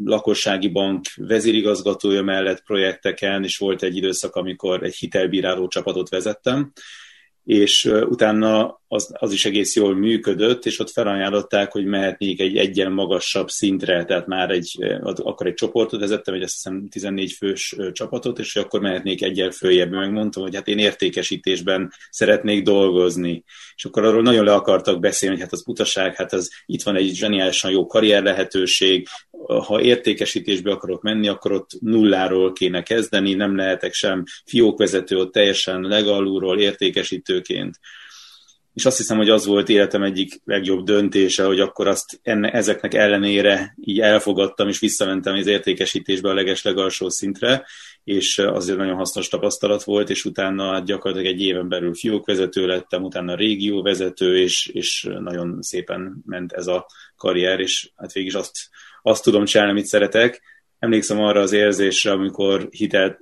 lakossági 0.04 0.68
bank 0.68 1.06
vezérigazgatója 1.16 2.22
mellett 2.22 2.64
projekteken, 2.64 3.44
és 3.44 3.58
volt 3.58 3.84
egy 3.84 3.96
időszak, 3.96 4.36
amikor 4.36 4.84
egy 4.84 4.96
hitelbíráló 4.96 5.68
csapatot 5.68 6.10
vezettem, 6.10 6.72
és 7.44 7.86
utána 7.86 8.81
az, 8.94 9.10
az 9.14 9.32
is 9.32 9.46
egész 9.46 9.76
jól 9.76 9.96
működött, 9.96 10.66
és 10.66 10.80
ott 10.80 10.90
felajánlották, 10.90 11.72
hogy 11.72 11.86
mehetnék 11.86 12.42
egy 12.42 12.58
egyen 12.58 12.92
magasabb 12.92 13.50
szintre, 13.50 14.06
tehát 14.06 14.28
már 14.28 14.50
egy, 14.50 14.78
akkor 15.02 15.48
egy 15.48 15.54
csoportot 15.54 16.00
vezettem, 16.00 16.34
egy 16.34 16.42
azt 16.42 16.54
hiszem 16.54 16.88
14 16.90 17.32
fős 17.32 17.76
csapatot, 17.92 18.40
és 18.40 18.56
akkor 18.56 18.80
mehetnék 18.80 19.22
egyen 19.22 19.52
följebb. 19.52 19.92
Megmondtam, 19.92 20.44
hogy 20.44 20.56
hát 20.56 20.68
én 20.68 20.78
értékesítésben 20.78 21.94
szeretnék 22.10 22.64
dolgozni. 22.64 23.44
És 23.76 23.86
akkor 23.86 24.06
arról 24.06 24.22
nagyon 24.22 24.46
le 24.46 24.54
akartak 24.54 25.00
beszélni, 25.00 25.36
hogy 25.36 25.44
hát 25.44 25.54
az 25.54 25.64
butaság, 25.64 26.16
hát 26.16 26.34
az 26.34 26.52
itt 26.66 26.84
van 26.84 26.96
egy 26.96 27.16
zseniálisan 27.16 27.72
jó 27.72 27.86
karrier 27.86 28.24
lehetőség, 28.24 29.08
ha 29.68 29.82
értékesítésbe 29.82 30.72
akarok 30.72 31.02
menni, 31.02 31.28
akkor 31.28 31.52
ott 31.52 31.70
nulláról 31.80 32.54
kéne 32.54 32.84
kezdeni, 32.84 33.34
nem 33.34 33.56
lehetek 33.56 33.94
sem 33.94 34.24
fiókvezető, 34.46 35.18
ott 35.18 35.32
teljesen 35.32 35.82
legalulról 35.82 36.60
értékesítőként 36.60 37.80
és 38.74 38.86
azt 38.86 38.98
hiszem, 38.98 39.18
hogy 39.18 39.30
az 39.30 39.46
volt 39.46 39.70
életem 39.70 40.04
egyik 40.04 40.42
legjobb 40.46 40.86
döntése, 40.86 41.44
hogy 41.44 41.60
akkor 41.60 41.88
azt 41.88 42.20
enne, 42.24 42.52
ezeknek 42.52 42.94
ellenére 42.94 43.76
így 43.82 44.00
elfogadtam, 44.00 44.68
és 44.68 44.80
visszamentem 44.80 45.36
az 45.36 45.48
értékesítésbe 45.48 46.30
a 46.30 46.34
leges 46.34 46.64
legalsó 46.64 47.10
szintre, 47.10 47.66
és 48.04 48.40
azért 48.40 48.78
nagyon 48.78 48.96
hasznos 48.96 49.28
tapasztalat 49.28 49.84
volt, 49.84 50.10
és 50.10 50.26
utána 50.26 50.72
hát 50.72 50.86
gyakorlatilag 50.86 51.34
egy 51.34 51.42
éven 51.42 51.70
belül 51.70 51.94
fiókvezető 51.94 52.66
lettem, 52.66 53.04
utána 53.04 53.36
régióvezető, 53.36 54.38
és, 54.38 54.68
és 54.74 55.10
nagyon 55.20 55.62
szépen 55.62 56.22
ment 56.26 56.52
ez 56.52 56.68
a 56.68 56.86
karrier, 57.16 57.60
és 57.60 57.92
hát 57.96 58.12
végig 58.12 58.36
azt, 58.36 58.70
azt 59.02 59.24
tudom 59.24 59.46
csinálni, 59.46 59.72
amit 59.72 59.86
szeretek, 59.86 60.42
emlékszem 60.82 61.22
arra 61.22 61.40
az 61.40 61.52
érzésre, 61.52 62.12
amikor 62.12 62.68
hitelt 62.72 63.18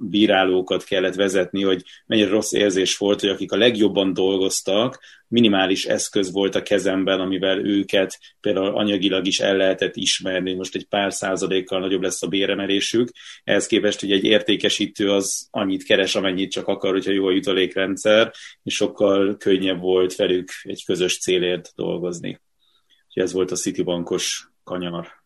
bírálókat 0.00 0.84
kellett 0.84 1.14
vezetni, 1.14 1.62
hogy 1.62 1.82
mennyire 2.06 2.28
rossz 2.28 2.52
érzés 2.52 2.96
volt, 2.96 3.20
hogy 3.20 3.28
akik 3.28 3.52
a 3.52 3.56
legjobban 3.56 4.12
dolgoztak, 4.12 5.00
minimális 5.28 5.84
eszköz 5.84 6.32
volt 6.32 6.54
a 6.54 6.62
kezemben, 6.62 7.20
amivel 7.20 7.66
őket 7.66 8.18
például 8.40 8.76
anyagilag 8.76 9.26
is 9.26 9.40
el 9.40 9.56
lehetett 9.56 9.96
ismerni, 9.96 10.54
most 10.54 10.74
egy 10.74 10.84
pár 10.84 11.12
százalékkal 11.12 11.80
nagyobb 11.80 12.02
lesz 12.02 12.22
a 12.22 12.28
béremelésük, 12.28 13.10
ehhez 13.44 13.66
képest, 13.66 14.00
hogy 14.00 14.12
egy 14.12 14.24
értékesítő 14.24 15.10
az 15.10 15.48
annyit 15.50 15.84
keres, 15.84 16.14
amennyit 16.14 16.50
csak 16.50 16.66
akar, 16.66 16.92
hogyha 16.92 17.12
jó 17.12 17.26
a 17.26 17.32
jutalékrendszer, 17.32 18.32
és 18.62 18.74
sokkal 18.74 19.36
könnyebb 19.36 19.80
volt 19.80 20.16
velük 20.16 20.48
egy 20.62 20.84
közös 20.84 21.18
célért 21.18 21.72
dolgozni. 21.76 22.40
Úgyhogy 23.06 23.22
ez 23.22 23.32
volt 23.32 23.50
a 23.50 23.56
Citibankos 23.56 24.48
kanyar. 24.64 25.19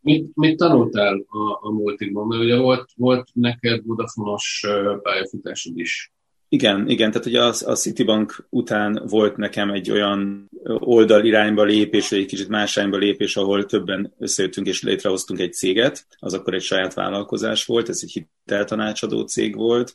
Mit, 0.00 0.30
mit 0.34 0.56
tanultál 0.56 1.24
a, 1.28 1.66
a 1.68 1.70
multikban? 1.70 2.26
Mert 2.26 2.42
ugye 2.42 2.56
volt, 2.56 2.90
volt 2.96 3.28
neked 3.34 3.82
Vodafonos 3.84 4.66
pályafutásod 5.02 5.78
is. 5.78 6.12
Igen, 6.52 6.88
igen, 6.88 7.10
tehát 7.10 7.26
ugye 7.26 7.42
a, 7.42 7.52
a 7.64 7.74
Citibank 7.74 8.46
után 8.48 9.02
volt 9.08 9.36
nekem 9.36 9.70
egy 9.70 9.90
olyan 9.90 10.50
oldal 10.78 11.24
irányba 11.24 11.64
lépés, 11.64 12.12
egy 12.12 12.26
kicsit 12.26 12.48
más 12.48 12.76
irányba 12.76 12.96
lépés, 12.96 13.36
ahol 13.36 13.64
többen 13.64 14.14
összejöttünk 14.18 14.66
és 14.66 14.82
létrehoztunk 14.82 15.40
egy 15.40 15.52
céget, 15.52 16.06
az 16.18 16.34
akkor 16.34 16.54
egy 16.54 16.62
saját 16.62 16.94
vállalkozás 16.94 17.64
volt, 17.64 17.88
ez 17.88 18.00
egy 18.02 18.26
hiteltanácsadó 18.44 19.20
cég 19.22 19.56
volt, 19.56 19.94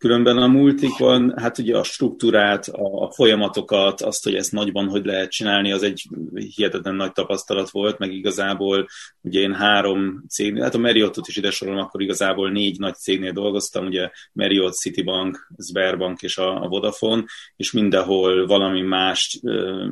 Különben 0.00 0.36
a 0.36 0.46
multikon, 0.46 1.38
hát 1.38 1.58
ugye 1.58 1.76
a 1.76 1.82
struktúrát, 1.82 2.68
a 2.72 3.10
folyamatokat, 3.10 4.00
azt, 4.00 4.24
hogy 4.24 4.34
ezt 4.34 4.52
nagyban 4.52 4.88
hogy 4.88 5.04
lehet 5.04 5.30
csinálni, 5.30 5.72
az 5.72 5.82
egy 5.82 6.08
hihetetlen 6.54 6.94
nagy 6.94 7.12
tapasztalat 7.12 7.70
volt, 7.70 7.98
meg 7.98 8.12
igazából 8.12 8.88
ugye 9.20 9.40
én 9.40 9.54
három 9.54 10.24
cég, 10.28 10.62
hát 10.62 10.74
a 10.74 10.78
Marriottot 10.78 11.28
is 11.28 11.36
ide 11.36 11.50
sorolom, 11.50 11.80
akkor 11.80 12.02
igazából 12.02 12.50
négy 12.50 12.78
nagy 12.78 12.94
cégnél 12.94 13.32
dolgoztam, 13.32 13.86
ugye 13.86 14.10
Marriott, 14.32 14.74
Citibank, 14.74 15.52
Sberbank 15.68 16.22
és 16.22 16.38
a, 16.38 16.62
a 16.62 16.68
Vodafone, 16.68 17.24
és 17.56 17.72
mindenhol 17.72 18.46
valami 18.46 18.82
más, 18.82 19.40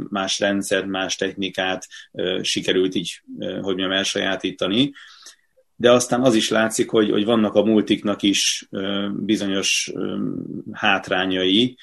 más 0.09 0.38
rendszer, 0.38 0.85
más 0.87 1.17
technikát 1.17 1.87
sikerült 2.43 2.95
így, 2.95 3.23
hogy 3.38 3.62
mondjam, 3.62 3.93
elsajátítani 3.93 4.93
de 5.81 5.93
aztán 5.93 6.23
az 6.23 6.35
is 6.35 6.49
látszik, 6.49 6.91
hogy, 6.91 7.11
hogy 7.11 7.25
vannak 7.25 7.55
a 7.55 7.65
multiknak 7.65 8.23
is 8.23 8.69
bizonyos 9.13 9.93
hátrányai, 10.73 11.77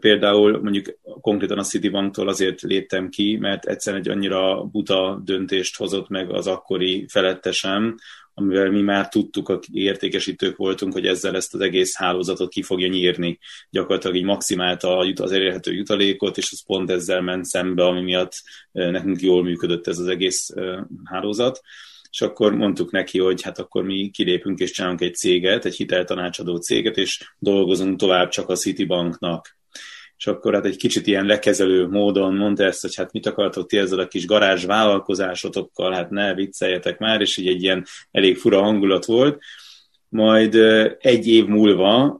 Például 0.00 0.60
mondjuk 0.62 0.98
konkrétan 1.02 1.58
a 1.58 1.62
Citibanktól 1.62 2.28
azért 2.28 2.60
léptem 2.60 3.08
ki, 3.08 3.36
mert 3.36 3.66
egyszerűen 3.66 4.02
egy 4.02 4.08
annyira 4.08 4.64
buta 4.64 5.20
döntést 5.24 5.76
hozott 5.76 6.08
meg 6.08 6.30
az 6.30 6.46
akkori 6.46 7.06
felettesem, 7.08 7.96
amivel 8.34 8.70
mi 8.70 8.80
már 8.80 9.08
tudtuk, 9.08 9.48
a 9.48 9.60
értékesítők 9.72 10.56
voltunk, 10.56 10.92
hogy 10.92 11.06
ezzel 11.06 11.36
ezt 11.36 11.54
az 11.54 11.60
egész 11.60 11.96
hálózatot 11.96 12.50
ki 12.50 12.62
fogja 12.62 12.88
nyírni. 12.88 13.38
Gyakorlatilag 13.70 14.16
így 14.16 14.24
maximálta 14.24 14.98
az 14.98 15.32
elérhető 15.32 15.72
jutalékot, 15.72 16.38
és 16.38 16.52
az 16.52 16.64
pont 16.66 16.90
ezzel 16.90 17.20
ment 17.20 17.44
szembe, 17.44 17.84
ami 17.84 18.00
miatt 18.00 18.32
nekünk 18.72 19.20
jól 19.20 19.42
működött 19.42 19.86
ez 19.86 19.98
az 19.98 20.06
egész 20.06 20.54
hálózat 21.04 21.60
és 22.10 22.20
akkor 22.20 22.54
mondtuk 22.54 22.90
neki, 22.90 23.18
hogy 23.18 23.42
hát 23.42 23.58
akkor 23.58 23.84
mi 23.84 24.10
kilépünk 24.10 24.58
és 24.58 24.70
csinálunk 24.70 25.00
egy 25.00 25.14
céget, 25.14 25.64
egy 25.64 25.76
hiteltanácsadó 25.76 26.56
céget, 26.56 26.96
és 26.96 27.32
dolgozunk 27.38 27.98
tovább 27.98 28.28
csak 28.28 28.48
a 28.48 28.56
Citibanknak. 28.56 29.58
És 30.16 30.26
akkor 30.26 30.54
hát 30.54 30.64
egy 30.64 30.76
kicsit 30.76 31.06
ilyen 31.06 31.26
lekezelő 31.26 31.88
módon 31.88 32.34
mondta 32.34 32.64
ezt, 32.64 32.80
hogy 32.80 32.94
hát 32.94 33.12
mit 33.12 33.26
akartok 33.26 33.68
ti 33.68 33.76
ezzel 33.76 33.98
a 33.98 34.06
kis 34.06 34.26
garázs 34.26 34.64
vállalkozásotokkal, 34.64 35.92
hát 35.92 36.10
ne 36.10 36.34
vicceljetek 36.34 36.98
már, 36.98 37.20
és 37.20 37.36
így 37.36 37.46
egy 37.46 37.62
ilyen 37.62 37.86
elég 38.10 38.36
fura 38.36 38.62
hangulat 38.62 39.04
volt. 39.04 39.42
Majd 40.08 40.54
egy 40.98 41.26
év 41.26 41.46
múlva 41.46 42.19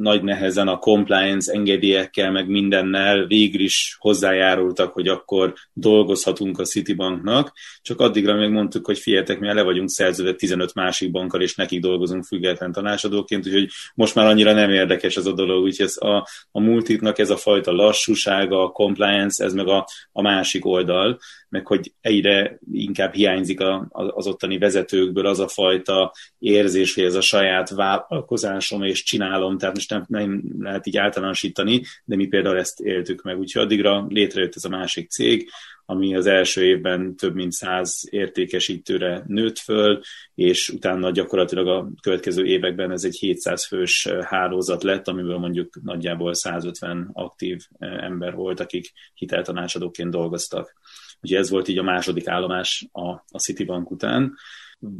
nagy 0.00 0.22
nehezen 0.22 0.68
a 0.68 0.78
compliance 0.78 1.52
engedélyekkel, 1.52 2.30
meg 2.30 2.48
mindennel 2.48 3.26
végül 3.26 3.60
is 3.60 3.96
hozzájárultak, 3.98 4.92
hogy 4.92 5.08
akkor 5.08 5.54
dolgozhatunk 5.72 6.58
a 6.58 6.64
Citibanknak, 6.64 7.52
csak 7.82 8.00
addigra 8.00 8.34
még 8.34 8.50
mondtuk, 8.50 8.86
hogy 8.86 8.98
figyeljetek, 8.98 9.38
mi 9.38 9.52
le 9.52 9.62
vagyunk 9.62 9.90
szerződve 9.90 10.32
15 10.32 10.74
másik 10.74 11.10
bankkal, 11.10 11.40
és 11.40 11.54
nekik 11.54 11.80
dolgozunk 11.80 12.24
független 12.24 12.72
tanácsadóként, 12.72 13.46
úgyhogy 13.46 13.68
most 13.94 14.14
már 14.14 14.26
annyira 14.26 14.52
nem 14.52 14.70
érdekes 14.70 15.16
ez 15.16 15.26
a 15.26 15.32
dolog, 15.32 15.62
úgyhogy 15.62 15.86
ez 15.86 15.96
a, 15.96 16.26
a 16.50 16.60
multitnak 16.60 17.18
ez 17.18 17.30
a 17.30 17.36
fajta 17.36 17.72
lassúsága, 17.72 18.62
a 18.62 18.70
compliance, 18.70 19.44
ez 19.44 19.52
meg 19.52 19.68
a, 19.68 19.86
a 20.12 20.22
másik 20.22 20.66
oldal, 20.66 21.18
meg 21.52 21.66
hogy 21.66 21.92
egyre 22.00 22.58
inkább 22.72 23.14
hiányzik 23.14 23.60
az 23.90 24.26
ottani 24.26 24.58
vezetőkből 24.58 25.26
az 25.26 25.40
a 25.40 25.48
fajta 25.48 26.12
érzés, 26.38 26.94
hogy 26.94 27.04
ez 27.04 27.14
a 27.14 27.20
saját 27.20 27.70
vállalkozásom 27.70 28.82
és 28.82 29.02
csinálom, 29.02 29.58
tehát 29.58 29.74
most 29.74 29.90
nem, 29.90 30.04
nem 30.08 30.42
lehet 30.58 30.86
így 30.86 30.96
általánosítani, 30.96 31.82
de 32.04 32.16
mi 32.16 32.26
például 32.26 32.58
ezt 32.58 32.80
éltük 32.80 33.22
meg. 33.22 33.38
Úgyhogy 33.38 33.62
addigra 33.62 34.06
létrejött 34.08 34.56
ez 34.56 34.64
a 34.64 34.68
másik 34.68 35.10
cég, 35.10 35.50
ami 35.84 36.14
az 36.16 36.26
első 36.26 36.64
évben 36.64 37.16
több 37.16 37.34
mint 37.34 37.52
száz 37.52 38.02
értékesítőre 38.10 39.22
nőtt 39.26 39.58
föl, 39.58 40.00
és 40.34 40.68
utána 40.68 41.10
gyakorlatilag 41.10 41.68
a 41.68 41.88
következő 42.00 42.44
években 42.44 42.90
ez 42.90 43.04
egy 43.04 43.16
700 43.16 43.66
fős 43.66 44.08
hálózat 44.20 44.82
lett, 44.82 45.08
amiből 45.08 45.38
mondjuk 45.38 45.80
nagyjából 45.82 46.34
150 46.34 47.10
aktív 47.12 47.66
ember 47.78 48.34
volt, 48.34 48.60
akik 48.60 48.92
hiteltanácsadóként 49.14 50.10
dolgoztak. 50.10 50.80
Ugye 51.22 51.38
ez 51.38 51.50
volt 51.50 51.68
így 51.68 51.78
a 51.78 51.82
második 51.82 52.28
állomás 52.28 52.88
a, 52.92 53.08
a 53.10 53.38
Citibank 53.38 53.90
után. 53.90 54.34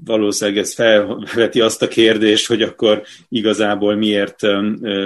Valószínűleg 0.04 0.60
ez 0.60 0.74
felveti 0.74 1.60
azt 1.60 1.82
a 1.82 1.88
kérdést, 1.88 2.46
hogy 2.46 2.62
akkor 2.62 3.02
igazából 3.28 3.94
miért 3.94 4.40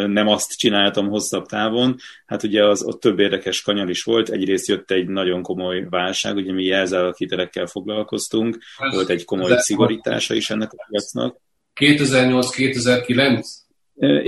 nem 0.06 0.28
azt 0.28 0.58
csináltam 0.58 1.08
hosszabb 1.08 1.46
távon. 1.46 1.96
Hát 2.26 2.42
ugye 2.42 2.64
az 2.64 2.82
ott 2.82 3.00
több 3.00 3.18
érdekes 3.18 3.62
kanyar 3.62 3.90
is 3.90 4.02
volt. 4.02 4.28
Egyrészt 4.28 4.68
jött 4.68 4.90
egy 4.90 5.08
nagyon 5.08 5.42
komoly 5.42 5.86
válság, 5.90 6.36
ugye 6.36 6.52
mi 6.52 6.64
jelzálakíterekkel 6.64 7.66
foglalkoztunk, 7.66 8.58
volt 8.90 9.08
egy 9.08 9.24
komoly 9.24 9.56
szigorítása 9.56 10.34
is 10.34 10.50
ennek 10.50 10.72
a 10.72 10.86
piacnak. 10.88 11.40
2008-2009? 11.80 13.46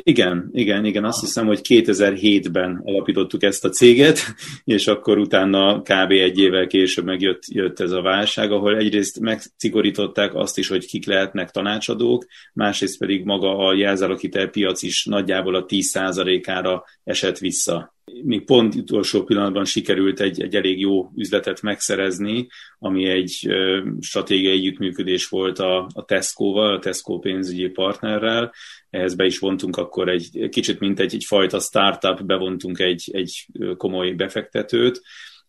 Igen, 0.03 0.49
igen, 0.53 0.85
igen. 0.85 1.05
Azt 1.05 1.21
hiszem, 1.21 1.47
hogy 1.47 1.61
2007-ben 1.69 2.81
alapítottuk 2.85 3.43
ezt 3.43 3.65
a 3.65 3.69
céget, 3.69 4.19
és 4.65 4.87
akkor 4.87 5.19
utána 5.19 5.83
kb. 5.83 6.11
egy 6.11 6.39
évvel 6.39 6.67
később 6.67 7.05
megjött 7.05 7.43
jött 7.47 7.81
ez 7.81 7.91
a 7.91 8.03
válság, 8.03 8.53
ahol 8.53 8.77
egyrészt 8.77 9.21
megcikorították 9.21 10.35
azt 10.35 10.59
is, 10.59 10.69
hogy 10.69 10.87
kik 10.87 11.07
lehetnek 11.07 11.51
tanácsadók, 11.51 12.27
másrészt 12.53 12.99
pedig 12.99 13.25
maga 13.25 13.57
a 13.57 13.75
jelzáloghitel 13.75 14.49
piac 14.49 14.83
is 14.83 15.05
nagyjából 15.05 15.55
a 15.55 15.65
10%-ára 15.65 16.85
esett 17.05 17.39
vissza 17.39 17.97
még 18.25 18.45
pont 18.45 18.75
utolsó 18.75 19.23
pillanatban 19.23 19.65
sikerült 19.65 20.21
egy, 20.21 20.43
egy 20.43 20.57
elég 20.57 20.81
jó 20.81 21.11
üzletet 21.17 21.63
megszerezni, 21.63 22.47
ami 22.79 23.05
egy 23.05 23.49
stratégiai 24.01 24.57
együttműködés 24.57 25.29
volt 25.29 25.59
a, 25.59 25.89
a 25.95 26.05
Tesco-val, 26.05 26.75
a 26.75 26.79
Tesco 26.79 27.19
pénzügyi 27.19 27.69
partnerrel. 27.69 28.53
Ehhez 28.91 29.15
be 29.15 29.25
is 29.25 29.39
vontunk 29.39 29.77
akkor 29.77 30.09
egy 30.09 30.49
kicsit, 30.51 30.79
mint 30.79 31.01
egy, 31.01 31.15
egy 31.15 31.25
fajta 31.25 31.61
startup, 31.61 32.25
bevontunk 32.25 32.79
egy, 32.79 33.11
egy 33.13 33.47
komoly 33.77 34.11
befektetőt, 34.11 35.01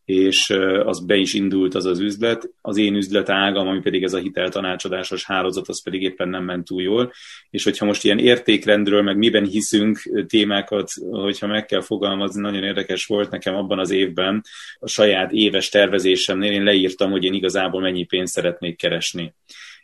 és 0.09 0.49
az 0.83 1.05
be 1.05 1.15
is 1.15 1.33
indult 1.33 1.75
az 1.75 1.85
az 1.85 1.99
üzlet. 1.99 2.49
Az 2.61 2.77
én 2.77 2.95
üzletágam, 2.95 3.67
ami 3.67 3.79
pedig 3.79 4.03
ez 4.03 4.13
a 4.13 4.17
hiteltanácsadásos 4.17 5.25
hálózat, 5.25 5.67
az 5.67 5.83
pedig 5.83 6.01
éppen 6.01 6.29
nem 6.29 6.43
ment 6.43 6.65
túl 6.65 6.81
jól. 6.81 7.11
És 7.49 7.63
hogyha 7.63 7.85
most 7.85 8.03
ilyen 8.03 8.19
értékrendről, 8.19 9.01
meg 9.01 9.17
miben 9.17 9.45
hiszünk 9.45 9.99
témákat, 10.27 10.91
hogyha 11.11 11.47
meg 11.47 11.65
kell 11.65 11.81
fogalmazni, 11.81 12.41
nagyon 12.41 12.63
érdekes 12.63 13.05
volt 13.05 13.29
nekem 13.29 13.55
abban 13.55 13.79
az 13.79 13.91
évben 13.91 14.43
a 14.79 14.87
saját 14.87 15.31
éves 15.31 15.69
tervezésemnél, 15.69 16.51
én 16.51 16.63
leírtam, 16.63 17.11
hogy 17.11 17.23
én 17.23 17.33
igazából 17.33 17.81
mennyi 17.81 18.03
pénzt 18.03 18.33
szeretnék 18.33 18.77
keresni. 18.77 19.33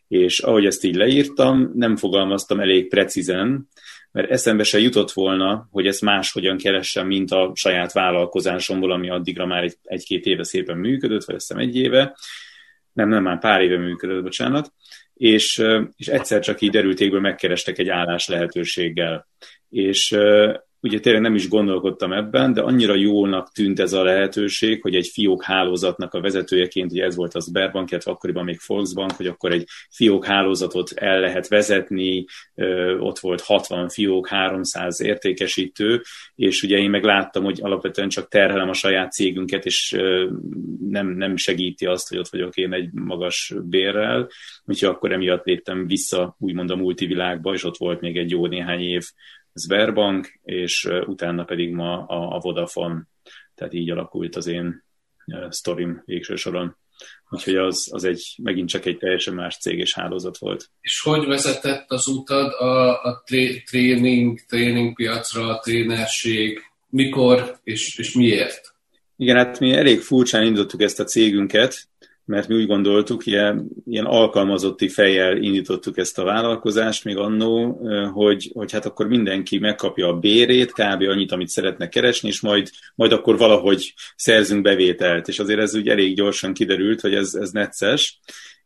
És 0.08 0.40
ahogy 0.40 0.66
ezt 0.66 0.84
így 0.84 0.96
leírtam, 0.96 1.72
nem 1.76 1.96
fogalmaztam 1.96 2.60
elég 2.60 2.88
precízen, 2.88 3.68
mert 4.16 4.32
eszembe 4.32 4.64
se 4.64 4.80
jutott 4.80 5.12
volna, 5.12 5.68
hogy 5.72 5.88
ezt 5.88 6.02
máshogyan 6.02 6.58
keressem, 6.58 7.08
mint 7.08 7.32
a 7.32 7.52
saját 7.54 7.92
vállalkozásomból, 7.92 8.92
ami 8.92 9.10
addigra 9.10 9.46
már 9.46 9.64
egy, 9.64 9.76
egy-két 9.84 10.26
éve 10.26 10.44
szépen 10.44 10.78
működött, 10.78 11.24
vagy 11.24 11.36
azt 11.36 11.54
egy 11.58 11.76
éve, 11.76 12.18
nem, 12.94 13.10
nem, 13.10 13.24
már 13.24 13.40
pár 13.40 13.62
éve 13.62 13.78
működött, 13.78 14.24
bocsánat, 14.24 14.74
és, 15.14 15.64
és 15.96 16.08
egyszer 16.08 16.40
csak 16.40 16.62
így 16.62 16.70
derültékből 16.70 17.20
megkerestek 17.20 17.78
egy 17.78 17.90
állás 17.90 18.28
lehetőséggel. 18.28 19.28
És 19.70 20.18
ugye 20.86 21.00
tényleg 21.00 21.22
nem 21.22 21.36
is 21.36 21.50
gondolkodtam 21.50 22.14
ebben, 22.14 22.54
de 22.54 22.62
annyira 22.62 22.96
jónak 22.96 23.52
tűnt 23.52 23.80
ez 23.80 23.94
a 23.94 24.04
lehetőség, 24.04 24.82
hogy 24.82 24.96
egy 24.96 25.08
fiók 25.08 25.44
hálózatnak 25.44 26.14
a 26.14 26.22
vezetőjeként, 26.22 26.92
ugye 26.92 27.04
ez 27.04 27.16
volt 27.16 27.36
az 27.36 27.46
Sberbank, 27.46 27.92
illetve 27.92 28.12
akkoriban 28.12 28.44
még 28.44 28.60
Volksbank, 28.68 29.12
hogy 29.12 29.28
akkor 29.28 29.52
egy 29.52 29.68
fiók 29.90 30.26
hálózatot 30.26 30.92
el 30.92 31.20
lehet 31.20 31.48
vezetni, 31.48 32.26
ott 33.00 33.20
volt 33.20 33.42
60 33.42 33.90
fiók, 33.90 34.28
300 34.28 35.02
értékesítő, 35.02 36.02
és 36.36 36.64
ugye 36.64 36.78
én 36.78 36.90
meg 36.90 37.04
láttam, 37.04 37.44
hogy 37.44 37.60
alapvetően 37.62 38.10
csak 38.10 38.28
terhelem 38.28 38.70
a 38.70 38.74
saját 38.74 39.12
cégünket, 39.12 39.66
és 39.66 39.98
nem, 40.90 41.08
nem 41.08 41.36
segíti 41.36 41.86
azt, 41.86 42.10
hogy 42.10 42.18
ott 42.18 42.30
vagyok 42.30 42.56
én 42.56 42.74
egy 42.74 42.90
magas 42.94 43.54
bérrel, 43.64 44.30
úgyhogy 44.66 44.90
akkor 44.90 45.12
emiatt 45.12 45.46
léptem 45.46 45.88
vissza 45.88 46.36
úgymond 46.40 46.70
a 46.70 46.76
multivilágba, 46.76 47.54
és 47.54 47.64
ott 47.64 47.78
volt 47.78 48.02
még 48.02 48.18
egy 48.18 48.30
jó 48.30 48.48
néhány 48.48 48.82
év 48.82 49.04
Sberbank, 49.56 50.40
és 50.44 50.90
utána 51.06 51.44
pedig 51.44 51.72
ma 51.72 52.06
a, 52.06 52.36
a 52.36 52.40
Vodafone. 52.40 53.04
Tehát 53.56 53.74
így 53.74 53.90
alakult 53.90 54.36
az 54.36 54.48
én 54.48 54.84
sztorim 55.50 56.02
végső 56.06 56.36
soron. 56.36 56.78
Úgyhogy 57.30 57.56
az, 57.56 57.90
az 57.92 58.04
egy, 58.04 58.36
megint 58.44 58.70
csak 58.70 58.86
egy 58.86 58.98
teljesen 58.98 59.34
más 59.34 59.58
cég 59.58 59.80
és 59.80 59.94
hálózat 59.94 60.38
volt. 60.38 60.70
És 60.82 61.02
hogy 61.02 61.26
vezetett 61.26 61.92
az 61.92 62.08
utad 62.08 62.54
a, 62.54 63.04
a 63.04 63.24
tréning, 63.66 64.40
tréning 64.40 64.96
piacra, 64.96 65.48
a 65.48 65.60
trénerség, 65.60 66.60
mikor 66.90 67.60
és, 67.64 67.98
és 67.98 68.14
miért? 68.14 68.74
Igen, 69.18 69.36
hát 69.36 69.60
mi 69.60 69.74
elég 69.74 70.00
furcsán 70.00 70.44
indítottuk 70.44 70.82
ezt 70.82 71.00
a 71.00 71.04
cégünket, 71.04 71.88
mert 72.26 72.48
mi 72.48 72.56
úgy 72.56 72.68
gondoltuk, 72.68 73.26
ilyen, 73.26 73.70
ilyen 73.86 74.06
alkalmazotti 74.06 74.88
fejjel 74.88 75.38
indítottuk 75.38 75.98
ezt 75.98 76.20
a 76.20 76.24
vállalkozást 76.24 77.04
még 77.04 77.18
annó, 77.18 77.72
hogy, 78.14 78.52
hogy 78.54 78.72
hát 78.72 78.86
akkor 78.86 79.08
mindenki 79.08 79.58
megkapja 79.60 80.08
a 80.08 80.20
bérét, 80.20 80.72
kb. 80.72 81.02
annyit, 81.02 81.32
amit 81.32 81.48
szeretne 81.48 81.90
keresni, 81.90 82.30
és 82.30 82.42
majd, 82.42 82.70
majd 82.96 83.12
akkor 83.12 83.38
valahogy 83.38 83.94
szerzünk 84.16 84.62
bevételt. 84.62 85.28
És 85.28 85.40
azért 85.40 85.60
ez 85.60 85.76
úgy 85.76 85.88
elég 85.88 86.16
gyorsan 86.16 86.54
kiderült, 86.54 87.02
hogy 87.02 87.14
ez, 87.14 87.34
ez 87.34 87.52
necces, 87.52 88.20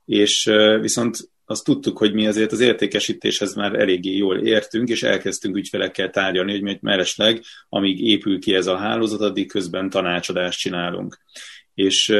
és 0.05 0.51
viszont 0.81 1.17
azt 1.45 1.63
tudtuk, 1.63 1.97
hogy 1.97 2.13
mi 2.13 2.27
azért 2.27 2.51
az 2.51 2.59
értékesítéshez 2.59 3.55
már 3.55 3.79
eléggé 3.79 4.15
jól 4.15 4.37
értünk, 4.37 4.89
és 4.89 5.03
elkezdtünk 5.03 5.55
ügyfelekkel 5.55 6.09
tárgyalni, 6.09 6.51
hogy 6.51 6.61
mi 6.61 6.77
mellesleg, 6.81 7.43
amíg 7.69 8.01
épül 8.01 8.39
ki 8.39 8.53
ez 8.53 8.67
a 8.67 8.77
hálózat, 8.77 9.21
addig 9.21 9.47
közben 9.47 9.89
tanácsadást 9.89 10.59
csinálunk. 10.59 11.19
És 11.73 12.13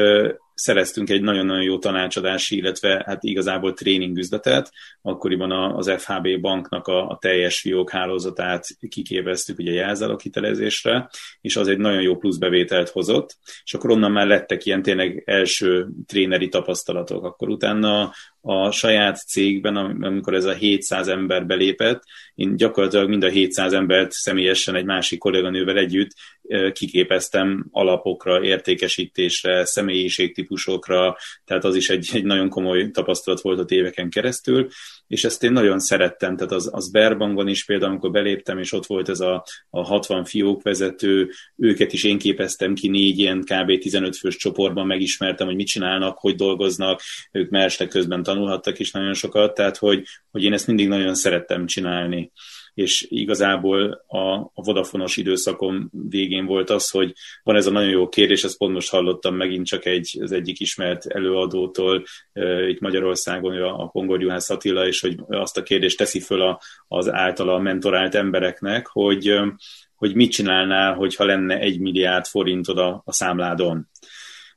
szereztünk 0.60 1.10
egy 1.10 1.22
nagyon-nagyon 1.22 1.62
jó 1.62 1.78
tanácsadási, 1.78 2.56
illetve 2.56 3.02
hát 3.06 3.24
igazából 3.24 3.72
tréning 3.72 4.16
üzletet. 4.16 4.70
Akkoriban 5.02 5.50
az 5.50 5.90
FHB 5.98 6.40
banknak 6.40 6.86
a, 6.86 7.08
a 7.08 7.18
teljes 7.20 7.60
fiók 7.60 7.90
hálózatát 7.90 8.66
kiképeztük 8.88 9.58
ugye 9.58 9.72
jelzálog 9.72 10.20
hitelezésre, 10.20 11.10
és 11.40 11.56
az 11.56 11.68
egy 11.68 11.78
nagyon 11.78 12.02
jó 12.02 12.16
plusz 12.16 12.36
bevételt 12.36 12.88
hozott, 12.88 13.36
és 13.64 13.74
akkor 13.74 13.90
onnan 13.90 14.12
már 14.12 14.26
lettek 14.26 14.64
ilyen 14.64 14.82
tényleg 14.82 15.22
első 15.26 15.88
tréneri 16.06 16.48
tapasztalatok. 16.48 17.24
Akkor 17.24 17.48
utána 17.48 18.12
a 18.40 18.70
saját 18.70 19.16
cégben, 19.16 19.76
amikor 19.76 20.34
ez 20.34 20.44
a 20.44 20.52
700 20.52 21.08
ember 21.08 21.46
belépett, 21.46 22.02
én 22.34 22.56
gyakorlatilag 22.56 23.08
mind 23.08 23.24
a 23.24 23.28
700 23.28 23.72
embert 23.72 24.10
személyesen 24.10 24.74
egy 24.74 24.84
másik 24.84 25.18
kolléganővel 25.18 25.76
együtt 25.76 26.10
kiképeztem 26.72 27.66
alapokra, 27.70 28.42
értékesítésre, 28.44 29.64
személyiségtípusokra, 29.64 31.16
tehát 31.44 31.64
az 31.64 31.74
is 31.74 31.90
egy, 31.90 32.08
egy 32.12 32.24
nagyon 32.24 32.48
komoly 32.48 32.90
tapasztalat 32.90 33.40
volt 33.40 33.58
a 33.58 33.74
éveken 33.74 34.10
keresztül, 34.10 34.68
és 35.06 35.24
ezt 35.24 35.42
én 35.42 35.52
nagyon 35.52 35.78
szerettem, 35.78 36.36
tehát 36.36 36.52
az, 36.52 36.68
az 36.72 36.90
Berbankban 36.90 37.48
is 37.48 37.64
például, 37.64 37.90
amikor 37.90 38.10
beléptem, 38.10 38.58
és 38.58 38.72
ott 38.72 38.86
volt 38.86 39.08
ez 39.08 39.20
a, 39.20 39.44
a 39.70 39.82
60 39.82 40.24
fiók 40.24 40.62
vezető, 40.62 41.30
őket 41.56 41.92
is 41.92 42.04
én 42.04 42.18
képeztem 42.18 42.74
ki 42.74 42.88
négy 42.88 43.18
ilyen 43.18 43.40
kb. 43.40 43.78
15 43.78 44.16
fős 44.16 44.36
csoportban, 44.36 44.86
megismertem, 44.86 45.46
hogy 45.46 45.56
mit 45.56 45.66
csinálnak, 45.66 46.18
hogy 46.18 46.34
dolgoznak, 46.34 47.00
ők 47.30 47.50
merstek 47.50 47.88
közben 47.88 48.22
tanulhattak 48.30 48.78
is 48.78 48.90
nagyon 48.90 49.14
sokat, 49.14 49.54
tehát 49.54 49.76
hogy, 49.76 50.04
hogy 50.30 50.42
én 50.42 50.52
ezt 50.52 50.66
mindig 50.66 50.88
nagyon 50.88 51.14
szerettem 51.14 51.66
csinálni. 51.66 52.32
És 52.74 53.06
igazából 53.08 54.04
a, 54.06 54.34
a 54.34 54.62
Vodafonos 54.62 55.16
időszakom 55.16 55.90
végén 56.08 56.46
volt 56.46 56.70
az, 56.70 56.90
hogy 56.90 57.12
van 57.42 57.56
ez 57.56 57.66
a 57.66 57.70
nagyon 57.70 57.90
jó 57.90 58.08
kérdés, 58.08 58.44
ezt 58.44 58.58
pont 58.58 58.72
most 58.72 58.90
hallottam 58.90 59.34
megint 59.34 59.66
csak 59.66 59.84
egy, 59.84 60.18
az 60.20 60.32
egyik 60.32 60.60
ismert 60.60 61.06
előadótól 61.06 62.04
uh, 62.34 62.68
itt 62.68 62.80
Magyarországon, 62.80 63.62
a, 63.62 63.82
a 63.82 63.86
Pongor 63.86 64.20
Juhász 64.20 64.50
Attila, 64.50 64.86
és 64.86 65.00
hogy 65.00 65.16
azt 65.28 65.56
a 65.56 65.62
kérdést 65.62 65.98
teszi 65.98 66.20
föl 66.20 66.42
a, 66.42 66.60
az 66.88 67.12
általa 67.12 67.58
mentorált 67.58 68.14
embereknek, 68.14 68.86
hogy, 68.86 69.40
hogy 69.94 70.14
mit 70.14 70.30
csinálnál, 70.30 70.94
hogyha 70.94 71.24
lenne 71.24 71.58
egy 71.58 71.80
milliárd 71.80 72.26
forintod 72.26 72.78
a, 72.78 73.02
a 73.04 73.12
számládon, 73.12 73.88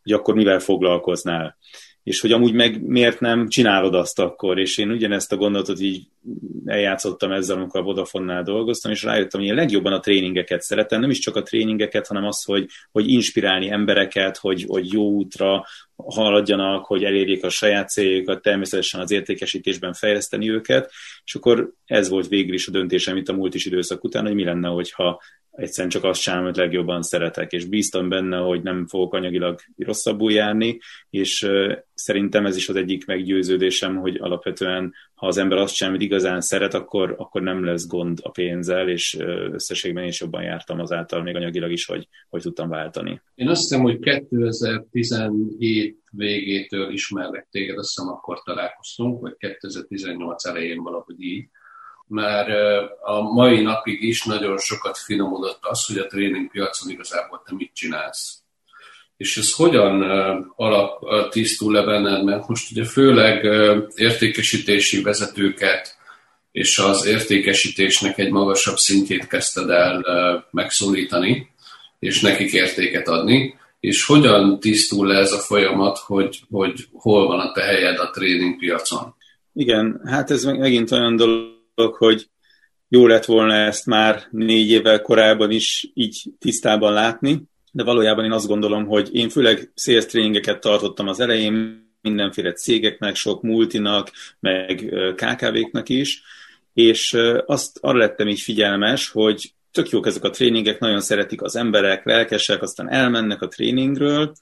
hogy 0.03 0.11
akkor 0.11 0.35
mivel 0.35 0.59
foglalkoznál 0.59 1.57
és 2.03 2.19
hogy 2.19 2.31
amúgy 2.31 2.53
meg 2.53 2.81
miért 2.81 3.19
nem 3.19 3.47
csinálod 3.47 3.95
azt 3.95 4.19
akkor, 4.19 4.59
és 4.59 4.77
én 4.77 4.91
ugyanezt 4.91 5.31
a 5.31 5.37
gondolatot 5.37 5.79
így 5.79 6.07
eljátszottam 6.65 7.31
ezzel, 7.31 7.57
amikor 7.57 7.79
a 7.79 7.83
Vodafone-nál 7.83 8.43
dolgoztam, 8.43 8.91
és 8.91 9.03
rájöttem, 9.03 9.39
hogy 9.39 9.49
én 9.49 9.55
legjobban 9.55 9.93
a 9.93 9.99
tréningeket 9.99 10.61
szeretem, 10.61 10.99
nem 10.99 11.09
is 11.09 11.19
csak 11.19 11.35
a 11.35 11.41
tréningeket, 11.41 12.07
hanem 12.07 12.25
az, 12.25 12.43
hogy, 12.43 12.69
hogy 12.91 13.07
inspirálni 13.07 13.69
embereket, 13.69 14.37
hogy, 14.37 14.65
hogy 14.67 14.93
jó 14.93 15.09
útra 15.09 15.65
haladjanak, 15.95 16.85
hogy 16.85 17.03
elérjék 17.03 17.43
a 17.43 17.49
saját 17.49 17.89
céljukat, 17.89 18.41
természetesen 18.41 19.01
az 19.01 19.11
értékesítésben 19.11 19.93
fejleszteni 19.93 20.49
őket, 20.49 20.91
és 21.25 21.35
akkor 21.35 21.71
ez 21.85 22.09
volt 22.09 22.27
végül 22.27 22.53
is 22.53 22.67
a 22.67 22.71
döntésem 22.71 23.17
itt 23.17 23.29
a 23.29 23.33
múlt 23.33 23.53
is 23.53 23.65
időszak 23.65 24.03
után, 24.03 24.25
hogy 24.25 24.35
mi 24.35 24.43
lenne, 24.43 24.67
hogyha 24.67 25.21
egyszerűen 25.55 25.89
csak 25.89 26.03
azt 26.03 26.21
csinálom, 26.21 26.45
hogy 26.45 26.55
legjobban 26.55 27.01
szeretek, 27.01 27.51
és 27.51 27.65
bíztam 27.65 28.09
benne, 28.09 28.37
hogy 28.37 28.61
nem 28.61 28.87
fogok 28.87 29.13
anyagilag 29.13 29.59
rosszabbul 29.77 30.31
járni, 30.31 30.79
és 31.09 31.49
szerintem 31.93 32.45
ez 32.45 32.55
is 32.55 32.69
az 32.69 32.75
egyik 32.75 33.05
meggyőződésem, 33.05 33.95
hogy 33.95 34.17
alapvetően, 34.19 34.93
ha 35.13 35.27
az 35.27 35.37
ember 35.37 35.57
azt 35.57 35.75
csinál, 35.75 35.93
amit 35.93 36.05
igazán 36.05 36.41
szeret, 36.41 36.73
akkor, 36.73 37.15
akkor 37.17 37.41
nem 37.41 37.65
lesz 37.65 37.87
gond 37.87 38.19
a 38.21 38.29
pénzzel, 38.29 38.89
és 38.89 39.17
összességben 39.51 40.03
is 40.03 40.21
jobban 40.21 40.43
jártam 40.43 40.79
azáltal, 40.79 41.21
még 41.21 41.35
anyagilag 41.35 41.71
is, 41.71 41.85
hogy, 41.85 42.07
hogy 42.29 42.41
tudtam 42.41 42.69
váltani. 42.69 43.21
Én 43.35 43.47
azt 43.47 43.61
hiszem, 43.61 43.81
hogy 43.81 43.99
2017 43.99 45.97
végétől 46.11 46.91
ismerlek 46.91 47.47
téged, 47.51 47.77
azt 47.77 47.95
hiszem 47.95 48.11
akkor 48.11 48.41
találkoztunk, 48.43 49.21
vagy 49.21 49.35
2018 49.37 50.45
elején 50.45 50.83
valahogy 50.83 51.21
így 51.21 51.49
mert 52.07 52.49
a 53.01 53.21
mai 53.21 53.61
napig 53.61 54.03
is 54.03 54.23
nagyon 54.23 54.57
sokat 54.57 54.97
finomodott 54.97 55.59
az, 55.61 55.85
hogy 55.85 55.97
a 55.97 56.07
tréning 56.07 56.51
piacon 56.51 56.89
igazából 56.89 57.41
te 57.45 57.53
mit 57.55 57.73
csinálsz. 57.73 58.37
És 59.17 59.37
ez 59.37 59.53
hogyan 59.53 60.01
alap 60.55 61.03
tisztul 61.29 61.73
le 61.73 61.83
benned, 61.83 62.23
mert 62.23 62.47
most 62.47 62.71
ugye 62.71 62.85
főleg 62.85 63.43
értékesítési 63.95 65.01
vezetőket 65.01 65.97
és 66.53 66.77
az 66.77 67.05
értékesítésnek 67.05 68.17
egy 68.17 68.31
magasabb 68.31 68.77
szintjét 68.77 69.27
kezdted 69.27 69.69
el 69.69 70.03
megszólítani, 70.51 71.47
és 71.99 72.21
nekik 72.21 72.53
értéket 72.53 73.07
adni, 73.07 73.55
és 73.79 74.05
hogyan 74.05 74.59
tisztul 74.59 75.07
le 75.07 75.19
ez 75.19 75.31
a 75.31 75.37
folyamat, 75.37 75.97
hogy, 75.97 76.39
hogy 76.51 76.87
hol 76.91 77.27
van 77.27 77.39
a 77.39 77.51
te 77.51 77.61
helyed 77.61 77.99
a 77.99 78.09
tréning 78.09 78.57
piacon? 78.57 79.15
Igen, 79.53 80.01
hát 80.05 80.31
ez 80.31 80.43
megint 80.43 80.91
olyan 80.91 81.15
dolog, 81.15 81.52
hogy 81.75 82.27
jó 82.87 83.07
lett 83.07 83.25
volna 83.25 83.53
ezt 83.53 83.85
már 83.85 84.27
négy 84.31 84.69
évvel 84.69 85.01
korábban 85.01 85.51
is 85.51 85.91
így 85.93 86.23
tisztában 86.39 86.93
látni, 86.93 87.41
de 87.71 87.83
valójában 87.83 88.25
én 88.25 88.31
azt 88.31 88.47
gondolom, 88.47 88.85
hogy 88.85 89.15
én 89.15 89.29
főleg 89.29 89.71
sales 89.75 90.05
tréningeket 90.05 90.59
tartottam 90.59 91.07
az 91.07 91.19
elején, 91.19 91.81
mindenféle 92.01 92.51
cégeknek, 92.51 93.15
sok 93.15 93.41
multinak, 93.41 94.11
meg 94.39 94.93
KKV-knak 95.15 95.89
is, 95.89 96.23
és 96.73 97.17
azt 97.45 97.77
arra 97.81 97.97
lettem 97.97 98.27
így 98.27 98.41
figyelmes, 98.41 99.09
hogy 99.09 99.53
tök 99.71 99.89
jók 99.89 100.07
ezek 100.07 100.23
a 100.23 100.29
tréningek, 100.29 100.79
nagyon 100.79 101.01
szeretik 101.01 101.41
az 101.41 101.55
emberek, 101.55 102.05
lelkesek, 102.05 102.61
aztán 102.61 102.89
elmennek 102.89 103.41
a 103.41 103.47
tréningről, 103.47 104.33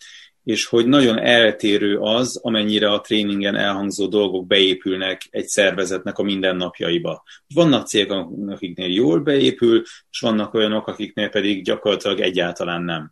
és 0.43 0.65
hogy 0.65 0.87
nagyon 0.87 1.19
eltérő 1.19 1.97
az, 1.97 2.39
amennyire 2.43 2.91
a 2.91 3.01
tréningen 3.01 3.55
elhangzó 3.55 4.07
dolgok 4.07 4.47
beépülnek 4.47 5.27
egy 5.29 5.47
szervezetnek 5.47 6.17
a 6.17 6.23
mindennapjaiba. 6.23 7.23
Vannak 7.53 7.87
cégek, 7.87 8.25
akiknél 8.47 8.93
jól 8.93 9.19
beépül, 9.19 9.81
és 10.11 10.19
vannak 10.19 10.53
olyanok, 10.53 10.87
akiknél 10.87 11.29
pedig 11.29 11.63
gyakorlatilag 11.63 12.19
egyáltalán 12.19 12.81
nem. 12.81 13.11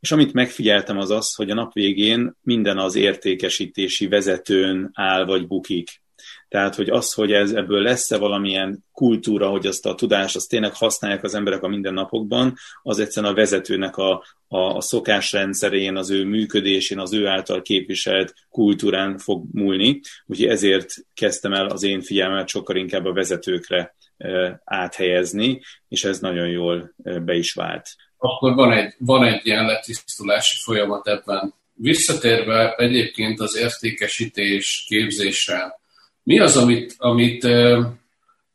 És 0.00 0.12
amit 0.12 0.32
megfigyeltem 0.32 0.98
az 0.98 1.10
az, 1.10 1.34
hogy 1.34 1.50
a 1.50 1.54
nap 1.54 1.72
végén 1.72 2.36
minden 2.42 2.78
az 2.78 2.94
értékesítési 2.94 4.06
vezetőn 4.06 4.90
áll 4.92 5.24
vagy 5.24 5.46
bukik. 5.46 6.02
Tehát, 6.48 6.74
hogy 6.74 6.90
az, 6.90 7.12
hogy 7.12 7.32
ez, 7.32 7.52
ebből 7.52 7.82
lesz-e 7.82 8.18
valamilyen 8.18 8.84
kultúra, 8.92 9.48
hogy 9.48 9.66
azt 9.66 9.86
a 9.86 9.94
tudást 9.94 10.36
azt 10.36 10.48
tényleg 10.48 10.74
használják 10.74 11.22
az 11.22 11.34
emberek 11.34 11.62
a 11.62 11.68
mindennapokban, 11.68 12.54
az 12.82 12.98
egyszerűen 12.98 13.32
a 13.32 13.36
vezetőnek 13.36 13.96
a, 13.96 14.24
a, 14.48 14.58
a 14.58 14.80
szokásrendszerén, 14.80 15.96
az 15.96 16.10
ő 16.10 16.24
működésén, 16.24 16.98
az 16.98 17.12
ő 17.12 17.26
által 17.26 17.62
képviselt 17.62 18.34
kultúrán 18.50 19.18
fog 19.18 19.44
múlni. 19.52 20.00
Úgyhogy 20.26 20.48
ezért 20.48 20.94
kezdtem 21.14 21.52
el 21.52 21.66
az 21.66 21.82
én 21.82 22.00
figyelmet 22.00 22.48
sokkal 22.48 22.76
inkább 22.76 23.04
a 23.04 23.12
vezetőkre 23.12 23.94
e, 24.16 24.60
áthelyezni, 24.64 25.60
és 25.88 26.04
ez 26.04 26.18
nagyon 26.18 26.48
jól 26.48 26.94
e, 27.02 27.18
be 27.18 27.34
is 27.34 27.52
vált. 27.52 27.86
Akkor 28.16 28.54
van 28.54 28.72
egy, 28.72 28.94
van 28.98 29.24
egy 29.24 29.46
ilyen 29.46 29.66
letisztulási 29.66 30.56
folyamat 30.62 31.08
ebben. 31.08 31.54
Visszatérve 31.74 32.74
egyébként 32.76 33.40
az 33.40 33.56
értékesítés 33.56 34.84
képzésre, 34.86 35.78
mi 36.24 36.38
az, 36.38 36.56
amit, 36.56 36.94
amit, 36.98 37.44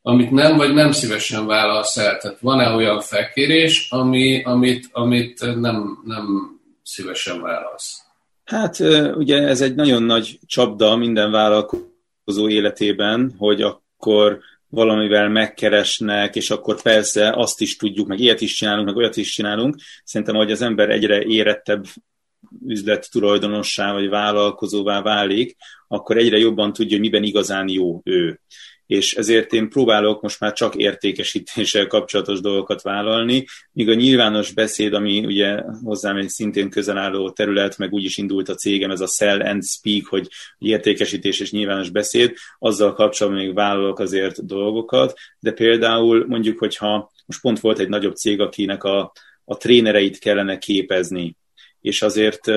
amit 0.02 0.32
nem 0.32 0.58
vagy 0.58 0.74
nem 0.74 0.92
szívesen 0.92 1.46
válasz 1.46 1.98
el? 1.98 2.18
Tehát 2.18 2.40
van-e 2.40 2.70
olyan 2.70 3.02
felkérés, 3.02 3.88
ami, 3.90 4.44
amit, 4.44 4.90
amit 4.92 5.40
nem, 5.60 6.00
nem 6.06 6.26
szívesen 6.84 7.42
válasz? 7.42 8.02
Hát 8.46 8.80
ugye 9.16 9.38
ez 9.38 9.62
egy 9.62 9.76
nagyon 9.76 10.04
nagy 10.04 10.40
csapda 10.46 10.96
minden 10.96 11.32
vállalkozó 11.32 12.48
életében, 12.48 13.36
hogy 13.38 13.62
akkor 13.62 14.40
valamivel 14.70 15.30
megkeresnek, 15.30 16.36
és 16.36 16.50
akkor 16.50 16.82
persze 16.82 17.34
azt 17.36 17.62
is 17.62 17.76
tudjuk, 17.76 18.08
meg 18.08 18.20
ilyet 18.20 18.42
is 18.42 18.54
csinálunk, 18.54 18.86
meg 18.86 18.96
olyat 18.96 19.18
is 19.18 19.34
csinálunk. 19.34 19.76
Szerintem, 20.04 20.36
hogy 20.36 20.52
az 20.52 20.62
ember 20.62 20.90
egyre 20.90 21.24
érettebb 21.24 21.86
üzlet 22.68 23.12
tulajdonossá 23.12 23.94
vagy 23.94 24.10
vállalkozóvá 24.10 25.02
válik, 25.02 25.56
akkor 25.88 26.18
egyre 26.18 26.38
jobban 26.38 26.74
tudja, 26.74 26.92
hogy 26.92 27.06
miben 27.06 27.24
igazán 27.24 27.70
jó 27.70 28.02
ő. 28.04 28.40
És 28.90 29.14
ezért 29.14 29.54
én 29.54 29.70
próbálok 29.70 30.22
most 30.22 30.40
már 30.40 30.54
csak 30.54 30.76
értékesítéssel 30.76 31.88
kapcsolatos 31.88 32.40
dolgokat 32.40 32.82
vállalni, 32.82 33.46
míg 33.72 33.90
a 33.90 33.94
nyilvános 33.94 34.52
beszéd, 34.52 34.94
ami 34.94 35.26
ugye 35.26 35.62
hozzám 35.84 36.18
egy 36.18 36.30
szintén 36.30 36.70
közel 36.70 36.98
álló 36.98 37.32
terület, 37.32 37.78
meg 37.78 37.94
úgy 37.94 38.04
is 38.04 38.18
indult 38.18 38.50
a 38.50 38.56
cégem, 38.56 38.92
ez 38.92 39.02
a 39.02 39.08
sell 39.08 39.42
and 39.42 39.64
speak, 39.64 40.06
hogy 40.06 40.28
értékesítés 40.58 41.40
és 41.40 41.52
nyilvános 41.52 41.90
beszéd, 41.90 42.34
azzal 42.60 42.94
kapcsolatban 42.94 43.42
még 43.44 43.54
vállalok 43.54 44.00
azért 44.00 44.46
dolgokat, 44.46 45.20
de 45.40 45.52
például 45.52 46.26
mondjuk, 46.28 46.60
hogyha 46.60 47.12
most 47.26 47.42
pont 47.42 47.60
volt 47.60 47.80
egy 47.80 47.90
nagyobb 47.90 48.16
cég, 48.16 48.42
akinek 48.42 48.84
a, 48.84 49.12
a 49.46 49.58
trénereit 49.58 50.18
kellene 50.18 50.58
képezni, 50.58 51.38
és 51.82 52.02
azért 52.02 52.48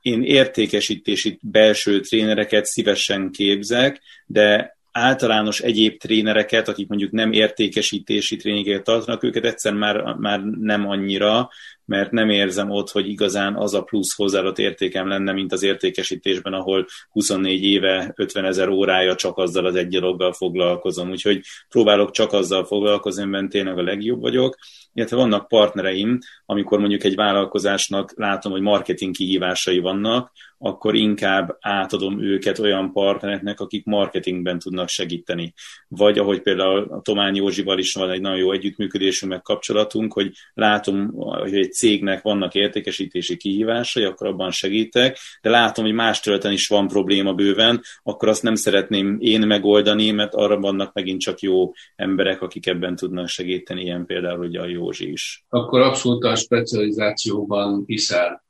én 0.00 0.22
értékesítési 0.22 1.38
belső 1.42 2.00
trénereket 2.00 2.64
szívesen 2.64 3.30
képzek, 3.30 4.00
de 4.26 4.76
általános 4.96 5.60
egyéb 5.60 5.98
trénereket, 5.98 6.68
akik 6.68 6.88
mondjuk 6.88 7.10
nem 7.10 7.32
értékesítési 7.32 8.36
tréningeket 8.36 8.84
tartanak, 8.84 9.22
őket 9.22 9.44
egyszer 9.44 9.72
már, 9.72 10.02
már 10.02 10.42
nem 10.42 10.88
annyira, 10.88 11.48
mert 11.84 12.10
nem 12.10 12.30
érzem 12.30 12.70
ott, 12.70 12.90
hogy 12.90 13.08
igazán 13.08 13.56
az 13.56 13.74
a 13.74 13.82
plusz 13.82 14.14
hozzáadott 14.16 14.58
értékem 14.58 15.08
lenne, 15.08 15.32
mint 15.32 15.52
az 15.52 15.62
értékesítésben, 15.62 16.52
ahol 16.52 16.86
24 17.10 17.64
éve 17.64 18.12
50 18.16 18.44
ezer 18.44 18.68
órája 18.68 19.14
csak 19.14 19.38
azzal 19.38 19.66
az 19.66 19.74
egy 19.74 19.88
dologgal 19.88 20.32
foglalkozom. 20.32 21.10
Úgyhogy 21.10 21.40
próbálok 21.68 22.10
csak 22.10 22.32
azzal 22.32 22.64
foglalkozni, 22.64 23.22
amiben 23.22 23.48
tényleg 23.48 23.78
a 23.78 23.82
legjobb 23.82 24.20
vagyok. 24.20 24.56
Illetve 24.94 25.16
vannak 25.16 25.48
partnereim, 25.48 26.18
amikor 26.46 26.78
mondjuk 26.78 27.04
egy 27.04 27.14
vállalkozásnak 27.14 28.12
látom, 28.16 28.52
hogy 28.52 28.60
marketing 28.60 29.14
kihívásai 29.14 29.78
vannak, 29.78 30.32
akkor 30.58 30.94
inkább 30.94 31.56
átadom 31.60 32.22
őket 32.22 32.58
olyan 32.58 32.92
partnereknek, 32.92 33.60
akik 33.60 33.84
marketingben 33.84 34.58
tudnak 34.58 34.88
segíteni. 34.88 35.52
Vagy 35.88 36.18
ahogy 36.18 36.40
például 36.40 36.86
a 36.90 37.00
Tományi 37.00 37.38
Józsival 37.38 37.78
is 37.78 37.94
van 37.94 38.10
egy 38.10 38.20
nagyon 38.20 38.38
jó 38.38 38.52
együttműködésünk, 38.52 39.32
meg 39.32 39.42
kapcsolatunk, 39.42 40.12
hogy 40.12 40.30
látom, 40.54 41.10
hogy 41.14 41.54
egy 41.54 41.72
cégnek 41.72 42.22
vannak 42.22 42.54
értékesítési 42.54 43.36
kihívásai, 43.36 44.04
akkor 44.04 44.26
abban 44.26 44.50
segítek, 44.50 45.18
de 45.42 45.50
látom, 45.50 45.84
hogy 45.84 45.94
más 45.94 46.20
területen 46.20 46.52
is 46.52 46.66
van 46.66 46.88
probléma 46.88 47.32
bőven, 47.32 47.80
akkor 48.02 48.28
azt 48.28 48.42
nem 48.42 48.54
szeretném 48.54 49.16
én 49.20 49.46
megoldani, 49.46 50.10
mert 50.10 50.34
arra 50.34 50.60
vannak 50.60 50.92
megint 50.92 51.20
csak 51.20 51.40
jó 51.40 51.72
emberek, 51.96 52.42
akik 52.42 52.66
ebben 52.66 52.96
tudnak 52.96 53.28
segíteni, 53.28 53.82
ilyen 53.82 54.06
például 54.06 54.46
ugye 54.46 54.60
a 54.60 54.66
Józsi 54.84 55.10
is. 55.10 55.44
Akkor 55.48 55.80
abszolút 55.80 56.24
a 56.24 56.34
specializációban 56.34 57.84
hiszel 57.86 58.44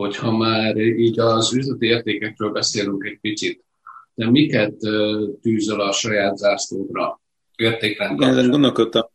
hogyha 0.00 0.36
már 0.36 0.76
így 0.76 1.18
az 1.18 1.54
üzleti 1.54 1.86
értékekről 1.86 2.50
beszélünk 2.50 3.04
egy 3.04 3.18
picit, 3.20 3.64
de 4.14 4.30
miket 4.30 4.74
tűzöl 5.42 5.80
a 5.80 5.92
saját 5.92 6.36
zászlódra 6.36 7.20
értékrend 7.56 8.20
Igen, 8.20 8.30
ezen 8.30 8.50
gondolkodtam 8.50 9.08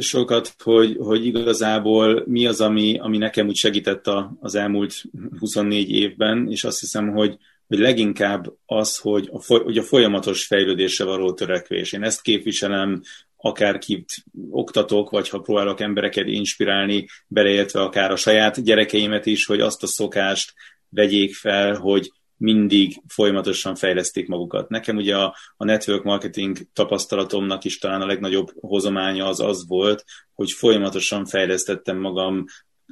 sokat, 0.00 0.54
hogy, 0.62 0.96
hogy 0.98 1.26
igazából 1.26 2.22
mi 2.26 2.46
az, 2.46 2.60
ami, 2.60 2.98
ami 2.98 3.18
nekem 3.18 3.46
úgy 3.46 3.56
segített 3.56 4.06
a, 4.06 4.36
az 4.40 4.54
elmúlt 4.54 5.02
24 5.38 5.90
évben, 5.90 6.50
és 6.50 6.64
azt 6.64 6.80
hiszem, 6.80 7.08
hogy, 7.08 7.36
hogy 7.66 7.78
leginkább 7.78 8.52
az, 8.66 8.98
hogy 8.98 9.28
a, 9.32 9.42
hogy 9.46 9.78
a 9.78 9.82
folyamatos 9.82 10.46
fejlődésre 10.46 11.04
való 11.04 11.32
törekvés. 11.32 11.92
Én 11.92 12.02
ezt 12.02 12.22
képviselem 12.22 13.02
akárkit 13.40 14.24
oktatok, 14.50 15.10
vagy 15.10 15.28
ha 15.28 15.38
próbálok 15.38 15.80
embereket 15.80 16.26
inspirálni, 16.26 17.06
beleértve 17.26 17.80
akár 17.80 18.10
a 18.10 18.16
saját 18.16 18.64
gyerekeimet 18.64 19.26
is, 19.26 19.46
hogy 19.46 19.60
azt 19.60 19.82
a 19.82 19.86
szokást 19.86 20.54
vegyék 20.88 21.34
fel, 21.34 21.74
hogy 21.74 22.10
mindig 22.36 23.02
folyamatosan 23.08 23.74
fejleszték 23.74 24.28
magukat. 24.28 24.68
Nekem 24.68 24.96
ugye 24.96 25.16
a, 25.16 25.36
a 25.56 25.64
network 25.64 26.02
marketing 26.02 26.58
tapasztalatomnak 26.72 27.64
is 27.64 27.78
talán 27.78 28.00
a 28.00 28.06
legnagyobb 28.06 28.50
hozománya 28.60 29.26
az 29.26 29.40
az 29.40 29.66
volt, 29.68 30.04
hogy 30.34 30.50
folyamatosan 30.50 31.24
fejlesztettem 31.24 31.98
magam 31.98 32.44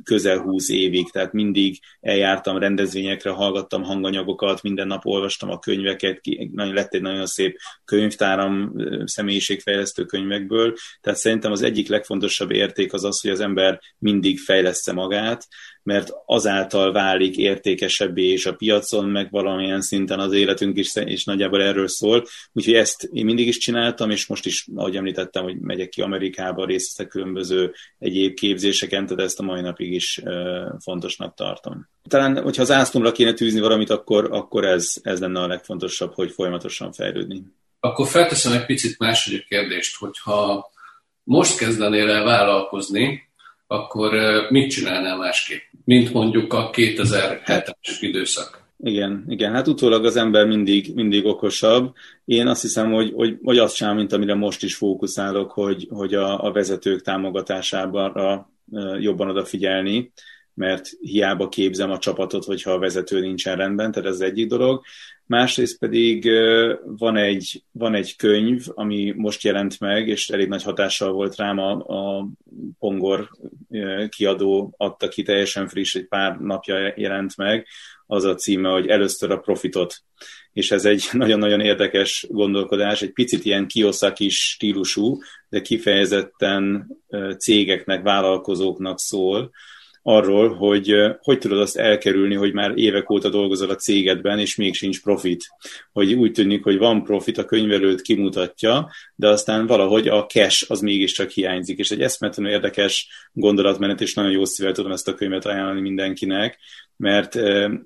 közel 0.04 0.38
húsz 0.38 0.68
évig, 0.68 1.10
tehát 1.10 1.32
mindig 1.32 1.78
eljártam 2.00 2.58
rendezvényekre, 2.58 3.30
hallgattam 3.30 3.82
hanganyagokat, 3.82 4.62
minden 4.62 4.86
nap 4.86 5.04
olvastam 5.04 5.50
a 5.50 5.58
könyveket, 5.58 6.20
nagyon 6.52 6.74
lett 6.74 6.94
egy 6.94 7.02
nagyon 7.02 7.26
szép 7.26 7.58
könyvtáram 7.84 8.72
személyiségfejlesztő 9.04 10.04
könyvekből, 10.04 10.74
tehát 11.00 11.18
szerintem 11.18 11.52
az 11.52 11.62
egyik 11.62 11.88
legfontosabb 11.88 12.50
érték 12.50 12.92
az 12.92 13.04
az, 13.04 13.20
hogy 13.20 13.30
az 13.30 13.40
ember 13.40 13.80
mindig 13.98 14.38
fejleszte 14.38 14.92
magát, 14.92 15.46
mert 15.86 16.10
azáltal 16.24 16.92
válik 16.92 17.36
értékesebbé 17.36 18.24
és 18.24 18.46
a 18.46 18.54
piacon, 18.54 19.08
meg 19.08 19.30
valamilyen 19.30 19.80
szinten 19.80 20.18
az 20.18 20.32
életünk 20.32 20.76
is, 20.76 20.94
és 20.94 21.24
nagyjából 21.24 21.62
erről 21.62 21.88
szól. 21.88 22.24
Úgyhogy 22.52 22.74
ezt 22.74 23.08
én 23.12 23.24
mindig 23.24 23.46
is 23.46 23.58
csináltam, 23.58 24.10
és 24.10 24.26
most 24.26 24.46
is, 24.46 24.66
ahogy 24.74 24.96
említettem, 24.96 25.42
hogy 25.42 25.58
megyek 25.58 25.88
ki 25.88 26.02
Amerikába, 26.02 26.66
részt 26.66 27.06
különböző 27.06 27.72
egyéb 27.98 28.34
képzéseken, 28.34 29.06
tehát 29.06 29.24
ezt 29.24 29.40
a 29.40 29.42
mai 29.42 29.60
napig 29.60 29.92
is 29.92 30.22
fontosnak 30.78 31.34
tartom. 31.34 31.88
Talán, 32.08 32.42
hogyha 32.42 32.62
az 32.62 32.70
ászlomra 32.70 33.12
kéne 33.12 33.32
tűzni 33.32 33.60
valamit, 33.60 33.90
akkor, 33.90 34.28
akkor 34.30 34.64
ez, 34.64 34.94
ez 35.02 35.20
lenne 35.20 35.40
a 35.40 35.46
legfontosabb, 35.46 36.14
hogy 36.14 36.30
folyamatosan 36.30 36.92
fejlődni. 36.92 37.42
Akkor 37.80 38.06
felteszem 38.06 38.52
egy 38.52 38.66
picit 38.66 38.98
második 38.98 39.46
kérdést, 39.46 39.96
hogyha 39.96 40.70
most 41.22 41.58
kezdenél 41.58 42.10
el 42.10 42.24
vállalkozni, 42.24 43.24
akkor 43.66 44.12
mit 44.48 44.70
csinálnál 44.70 45.16
másképp, 45.16 45.62
mint 45.84 46.12
mondjuk 46.12 46.52
a 46.52 46.70
2007-es 46.70 47.96
időszak? 48.00 48.64
Igen, 48.78 49.24
igen, 49.28 49.52
hát 49.52 49.68
utólag 49.68 50.04
az 50.04 50.16
ember 50.16 50.46
mindig, 50.46 50.94
mindig 50.94 51.26
okosabb. 51.26 51.94
Én 52.24 52.46
azt 52.46 52.62
hiszem, 52.62 52.92
hogy, 52.92 53.12
hogy, 53.14 53.38
hogy 53.42 53.58
azt 53.58 53.76
csinálom, 53.76 53.98
mint 53.98 54.12
amire 54.12 54.34
most 54.34 54.62
is 54.62 54.74
fókuszálok, 54.74 55.50
hogy, 55.50 55.86
hogy 55.90 56.14
a, 56.14 56.44
a 56.44 56.52
vezetők 56.52 57.02
támogatására 57.02 58.50
jobban 58.98 59.28
odafigyelni, 59.28 60.12
mert 60.56 60.88
hiába 61.00 61.48
képzem 61.48 61.90
a 61.90 61.98
csapatot, 61.98 62.44
hogyha 62.44 62.70
a 62.70 62.78
vezető 62.78 63.20
nincsen 63.20 63.56
rendben, 63.56 63.92
tehát 63.92 64.08
ez 64.08 64.20
egyik 64.20 64.48
dolog. 64.48 64.84
Másrészt 65.26 65.78
pedig 65.78 66.30
van 66.84 67.16
egy, 67.16 67.62
van 67.72 67.94
egy 67.94 68.16
könyv, 68.16 68.64
ami 68.74 69.12
most 69.16 69.42
jelent 69.42 69.80
meg, 69.80 70.08
és 70.08 70.28
elég 70.28 70.48
nagy 70.48 70.62
hatással 70.62 71.12
volt 71.12 71.36
rám, 71.36 71.58
a, 71.58 71.70
a 71.72 72.28
Pongor 72.78 73.28
kiadó 74.08 74.74
adta 74.76 75.08
ki 75.08 75.22
teljesen 75.22 75.68
friss, 75.68 75.94
egy 75.94 76.06
pár 76.06 76.38
napja 76.38 76.92
jelent 76.96 77.36
meg, 77.36 77.66
az 78.06 78.24
a 78.24 78.34
címe, 78.34 78.68
hogy 78.68 78.86
először 78.86 79.30
a 79.30 79.38
profitot. 79.38 79.96
És 80.52 80.70
ez 80.70 80.84
egy 80.84 81.08
nagyon-nagyon 81.12 81.60
érdekes 81.60 82.26
gondolkodás, 82.30 83.02
egy 83.02 83.12
picit 83.12 83.44
ilyen 83.44 83.66
kioszaki 83.66 84.28
stílusú, 84.28 85.18
de 85.48 85.60
kifejezetten 85.60 86.88
cégeknek, 87.38 88.02
vállalkozóknak 88.02 88.98
szól, 88.98 89.50
arról, 90.08 90.54
hogy 90.54 90.94
hogy 91.20 91.38
tudod 91.38 91.58
azt 91.58 91.76
elkerülni, 91.76 92.34
hogy 92.34 92.52
már 92.52 92.72
évek 92.74 93.10
óta 93.10 93.28
dolgozol 93.28 93.70
a 93.70 93.74
cégedben, 93.74 94.38
és 94.38 94.56
még 94.56 94.74
sincs 94.74 95.02
profit. 95.02 95.44
Hogy 95.92 96.14
úgy 96.14 96.32
tűnik, 96.32 96.62
hogy 96.62 96.78
van 96.78 97.04
profit, 97.04 97.38
a 97.38 97.44
könyvelőt 97.44 98.00
kimutatja, 98.00 98.90
de 99.14 99.28
aztán 99.28 99.66
valahogy 99.66 100.08
a 100.08 100.26
cash 100.26 100.70
az 100.70 100.80
mégiscsak 100.80 101.30
hiányzik. 101.30 101.78
És 101.78 101.90
egy 101.90 102.00
eszmetlenül 102.00 102.52
érdekes 102.52 103.08
gondolatmenet, 103.32 104.00
és 104.00 104.14
nagyon 104.14 104.30
jó 104.30 104.44
szívvel 104.44 104.72
tudom 104.72 104.92
ezt 104.92 105.08
a 105.08 105.14
könyvet 105.14 105.46
ajánlani 105.46 105.80
mindenkinek, 105.80 106.58
mert 106.96 107.36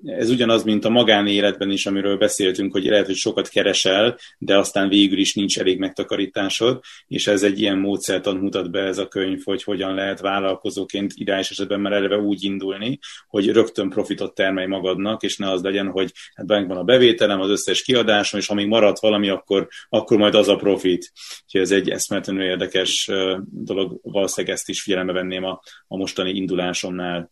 ez 0.05 0.29
ugyanaz, 0.29 0.63
mint 0.63 0.85
a 0.85 0.89
magánéletben 0.89 1.71
is, 1.71 1.85
amiről 1.85 2.17
beszéltünk, 2.17 2.71
hogy 2.71 2.85
lehet, 2.85 3.05
hogy 3.05 3.15
sokat 3.15 3.47
keresel, 3.47 4.17
de 4.37 4.57
aztán 4.57 4.89
végül 4.89 5.17
is 5.17 5.33
nincs 5.33 5.59
elég 5.59 5.79
megtakarításod, 5.79 6.79
és 7.07 7.27
ez 7.27 7.43
egy 7.43 7.59
ilyen 7.59 7.77
módszertan 7.77 8.35
mutat 8.35 8.71
be 8.71 8.79
ez 8.79 8.97
a 8.97 9.07
könyv, 9.07 9.41
hogy 9.43 9.63
hogyan 9.63 9.93
lehet 9.93 10.19
vállalkozóként 10.19 11.11
ideális 11.15 11.49
esetben 11.49 11.79
már 11.79 11.93
eleve 11.93 12.17
úgy 12.17 12.43
indulni, 12.43 12.99
hogy 13.27 13.51
rögtön 13.51 13.89
profitot 13.89 14.35
termelj 14.35 14.67
magadnak, 14.67 15.23
és 15.23 15.37
ne 15.37 15.49
az 15.49 15.61
legyen, 15.61 15.87
hogy 15.87 16.11
hát 16.33 16.47
van 16.47 16.77
a 16.77 16.83
bevételem, 16.83 17.41
az 17.41 17.49
összes 17.49 17.81
kiadásom, 17.81 18.39
és 18.39 18.47
ha 18.47 18.53
még 18.53 18.67
maradt 18.67 18.99
valami, 18.99 19.29
akkor, 19.29 19.67
akkor 19.89 20.17
majd 20.17 20.35
az 20.35 20.47
a 20.47 20.55
profit. 20.55 21.11
Úgyhogy 21.43 21.61
ez 21.61 21.71
egy 21.71 21.89
eszméletlenül 21.89 22.43
érdekes 22.43 23.09
dolog, 23.49 23.99
valószínűleg 24.03 24.55
ezt 24.55 24.69
is 24.69 24.81
figyelembe 24.81 25.13
venném 25.13 25.43
a, 25.43 25.61
a 25.87 25.97
mostani 25.97 26.31
indulásomnál 26.31 27.31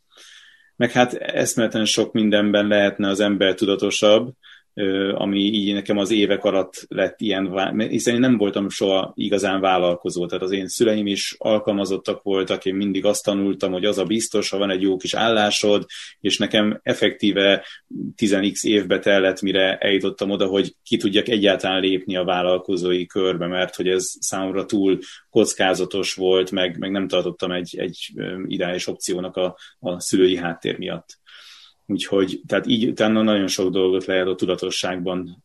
meg 0.79 0.91
hát 0.91 1.13
eszméleten 1.13 1.85
sok 1.85 2.13
mindenben 2.13 2.67
lehetne 2.67 3.09
az 3.09 3.19
ember 3.19 3.53
tudatosabb, 3.53 4.33
ami 5.13 5.39
így 5.39 5.73
nekem 5.73 5.97
az 5.97 6.11
évek 6.11 6.43
alatt 6.43 6.85
lett 6.87 7.21
ilyen, 7.21 7.73
hiszen 7.89 8.13
én 8.13 8.19
nem 8.19 8.37
voltam 8.37 8.69
soha 8.69 9.11
igazán 9.15 9.61
vállalkozó, 9.61 10.25
tehát 10.25 10.43
az 10.43 10.51
én 10.51 10.67
szüleim 10.67 11.07
is 11.07 11.35
alkalmazottak 11.37 12.23
voltak, 12.23 12.65
én 12.65 12.75
mindig 12.75 13.05
azt 13.05 13.23
tanultam, 13.23 13.71
hogy 13.71 13.85
az 13.85 13.97
a 13.97 14.05
biztos, 14.05 14.49
ha 14.49 14.57
van 14.57 14.69
egy 14.69 14.81
jó 14.81 14.97
kis 14.97 15.13
állásod, 15.13 15.85
és 16.19 16.37
nekem 16.37 16.79
effektíve 16.83 17.65
10x 18.17 18.63
évbe 18.63 18.99
tellett, 18.99 19.41
mire 19.41 19.77
eljutottam 19.77 20.29
oda, 20.29 20.47
hogy 20.47 20.75
ki 20.83 20.97
tudjak 20.97 21.27
egyáltalán 21.27 21.81
lépni 21.81 22.15
a 22.15 22.23
vállalkozói 22.23 23.05
körbe, 23.05 23.47
mert 23.47 23.75
hogy 23.75 23.87
ez 23.87 24.05
számomra 24.19 24.65
túl 24.65 24.99
kockázatos 25.29 26.13
volt, 26.13 26.51
meg, 26.51 26.77
meg 26.77 26.91
nem 26.91 27.07
tartottam 27.07 27.51
egy, 27.51 27.75
egy 27.77 28.11
ideális 28.47 28.87
opciónak 28.87 29.35
a, 29.35 29.57
a 29.79 29.99
szülői 29.99 30.37
háttér 30.37 30.77
miatt. 30.77 31.19
Úgyhogy 31.91 32.41
tehát 32.47 32.67
így 32.67 32.88
utána 32.88 33.21
nagyon 33.21 33.47
sok 33.47 33.71
dolgot 33.71 34.06
lehet 34.06 34.28
a 34.28 34.36
tudatosságban 34.36 35.43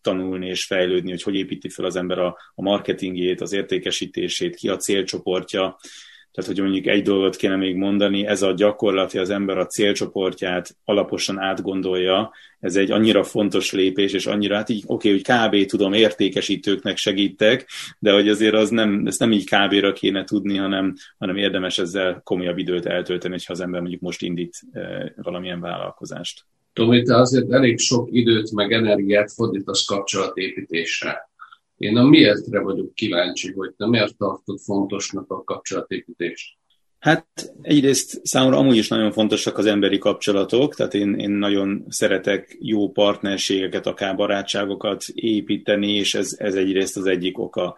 tanulni 0.00 0.46
és 0.46 0.64
fejlődni, 0.64 1.10
hogy 1.10 1.22
hogy 1.22 1.34
építi 1.34 1.68
fel 1.68 1.84
az 1.84 1.96
ember 1.96 2.18
a, 2.18 2.36
a 2.54 2.62
marketingjét, 2.62 3.40
az 3.40 3.52
értékesítését, 3.52 4.56
ki 4.56 4.68
a 4.68 4.76
célcsoportja, 4.76 5.78
tehát, 6.38 6.52
hogy 6.52 6.62
mondjuk 6.64 6.86
egy 6.86 7.02
dolgot 7.02 7.36
kéne 7.36 7.56
még 7.56 7.76
mondani, 7.76 8.26
ez 8.26 8.42
a 8.42 8.52
gyakorlat, 8.52 9.12
hogy 9.12 9.20
az 9.20 9.30
ember 9.30 9.58
a 9.58 9.66
célcsoportját 9.66 10.76
alaposan 10.84 11.38
átgondolja, 11.38 12.32
ez 12.60 12.76
egy 12.76 12.90
annyira 12.90 13.22
fontos 13.22 13.72
lépés, 13.72 14.12
és 14.12 14.26
annyira, 14.26 14.56
hát 14.56 14.68
így 14.68 14.82
oké, 14.86 15.20
okay, 15.22 15.22
hogy 15.48 15.60
kb. 15.62 15.70
tudom, 15.70 15.92
értékesítőknek 15.92 16.96
segítek, 16.96 17.68
de 17.98 18.12
hogy 18.12 18.28
azért 18.28 18.54
az 18.54 18.70
nem, 18.70 19.02
ezt 19.06 19.18
nem 19.18 19.32
így 19.32 19.44
kb-ra 19.44 19.92
kéne 19.92 20.24
tudni, 20.24 20.56
hanem, 20.56 20.94
hanem 21.18 21.36
érdemes 21.36 21.78
ezzel 21.78 22.20
komolyabb 22.24 22.58
időt 22.58 22.86
eltölteni, 22.86 23.36
ha 23.46 23.52
az 23.52 23.60
ember 23.60 23.80
mondjuk 23.80 24.00
most 24.00 24.22
indít 24.22 24.60
e, 24.72 25.12
valamilyen 25.16 25.60
vállalkozást. 25.60 26.44
Tomi, 26.72 27.02
te 27.02 27.16
azért 27.16 27.52
elég 27.52 27.78
sok 27.78 28.08
időt 28.12 28.52
meg 28.52 28.72
energiát 28.72 29.32
fordítasz 29.32 29.84
kapcsolatépítésre. 29.84 31.27
Én 31.78 31.96
a 31.96 32.04
miértre 32.04 32.60
vagyok 32.60 32.94
kíváncsi, 32.94 33.52
hogy 33.52 33.74
te 33.76 33.86
miért 33.86 34.16
tartod 34.16 34.58
fontosnak 34.58 35.30
a 35.30 35.44
kapcsolatépítést? 35.44 36.56
Hát 36.98 37.26
egyrészt 37.62 38.20
számomra 38.22 38.56
amúgy 38.56 38.76
is 38.76 38.88
nagyon 38.88 39.12
fontosak 39.12 39.58
az 39.58 39.66
emberi 39.66 39.98
kapcsolatok, 39.98 40.74
tehát 40.74 40.94
én, 40.94 41.14
én 41.14 41.30
nagyon 41.30 41.84
szeretek 41.88 42.56
jó 42.60 42.90
partnerségeket, 42.90 43.86
akár 43.86 44.16
barátságokat 44.16 45.04
építeni, 45.12 45.92
és 45.92 46.14
ez, 46.14 46.34
ez 46.38 46.54
egyrészt 46.54 46.96
az 46.96 47.06
egyik 47.06 47.38
oka. 47.38 47.76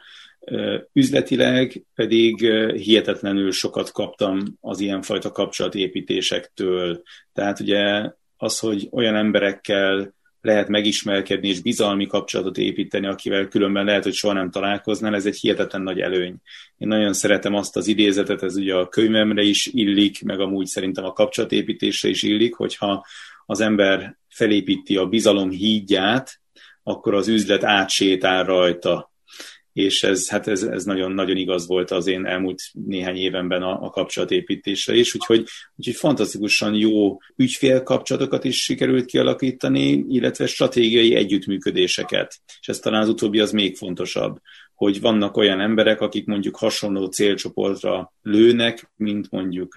Üzletileg 0.93 1.85
pedig 1.95 2.41
hihetetlenül 2.73 3.51
sokat 3.51 3.93
kaptam 3.93 4.39
az 4.61 4.81
ilyenfajta 4.81 5.31
kapcsolatépítésektől. 5.31 7.03
Tehát 7.33 7.61
ugye 7.61 8.11
az, 8.37 8.59
hogy 8.59 8.89
olyan 8.91 9.15
emberekkel 9.15 10.15
lehet 10.41 10.69
megismerkedni 10.69 11.49
és 11.49 11.61
bizalmi 11.61 12.07
kapcsolatot 12.07 12.59
építeni, 12.59 13.07
akivel 13.07 13.49
különben 13.49 13.85
lehet, 13.85 14.03
hogy 14.03 14.15
soha 14.15 14.35
nem 14.35 14.51
találkoznál, 14.51 15.15
ez 15.15 15.27
egy 15.27 15.37
hihetetlen 15.37 15.83
nagy 15.83 16.01
előny. 16.01 16.35
Én 16.79 16.89
nagyon 16.89 17.13
szeretem 17.13 17.55
azt 17.55 17.77
az 17.77 17.87
idézetet, 17.87 18.43
ez 18.43 18.57
ugye 18.57 18.75
a 18.75 18.89
könyvemre 18.89 19.43
is 19.43 19.67
illik, 19.67 20.23
meg 20.23 20.41
amúgy 20.41 20.67
szerintem 20.67 21.05
a 21.05 21.13
kapcsolatépítésre 21.13 22.09
is 22.09 22.23
illik, 22.23 22.55
hogyha 22.55 23.07
az 23.47 23.61
ember 23.61 24.17
felépíti 24.29 24.97
a 24.97 25.07
bizalom 25.07 25.51
hídját, 25.51 26.41
akkor 26.83 27.15
az 27.15 27.29
üzlet 27.29 27.65
átsétál 27.65 28.45
rajta 28.45 29.10
és 29.81 30.03
ez, 30.03 30.29
hát 30.29 30.49
ez, 30.49 30.63
ez 30.63 30.85
nagyon, 30.85 31.13
nagyon 31.13 31.37
igaz 31.37 31.67
volt 31.67 31.91
az 31.91 32.07
én 32.07 32.27
elmúlt 32.27 32.63
néhány 32.73 33.17
évenben 33.17 33.63
a, 33.63 33.83
a 33.83 33.91
kapcsolatépítésre 33.91 34.95
is, 34.95 35.15
úgyhogy, 35.15 35.45
úgyhogy 35.77 35.95
fantasztikusan 35.95 36.75
jó 36.75 37.19
ügyfélkapcsolatokat 37.37 38.45
is 38.45 38.63
sikerült 38.63 39.05
kialakítani, 39.05 40.05
illetve 40.09 40.47
stratégiai 40.47 41.15
együttműködéseket. 41.15 42.41
És 42.61 42.69
ez 42.69 42.79
talán 42.79 43.03
az 43.03 43.09
utóbbi 43.09 43.41
az 43.41 43.51
még 43.51 43.77
fontosabb, 43.77 44.39
hogy 44.81 45.01
vannak 45.01 45.37
olyan 45.37 45.61
emberek, 45.61 46.01
akik 46.01 46.27
mondjuk 46.27 46.57
hasonló 46.57 47.07
célcsoportra 47.07 48.13
lőnek, 48.23 48.91
mint 48.97 49.31
mondjuk 49.31 49.75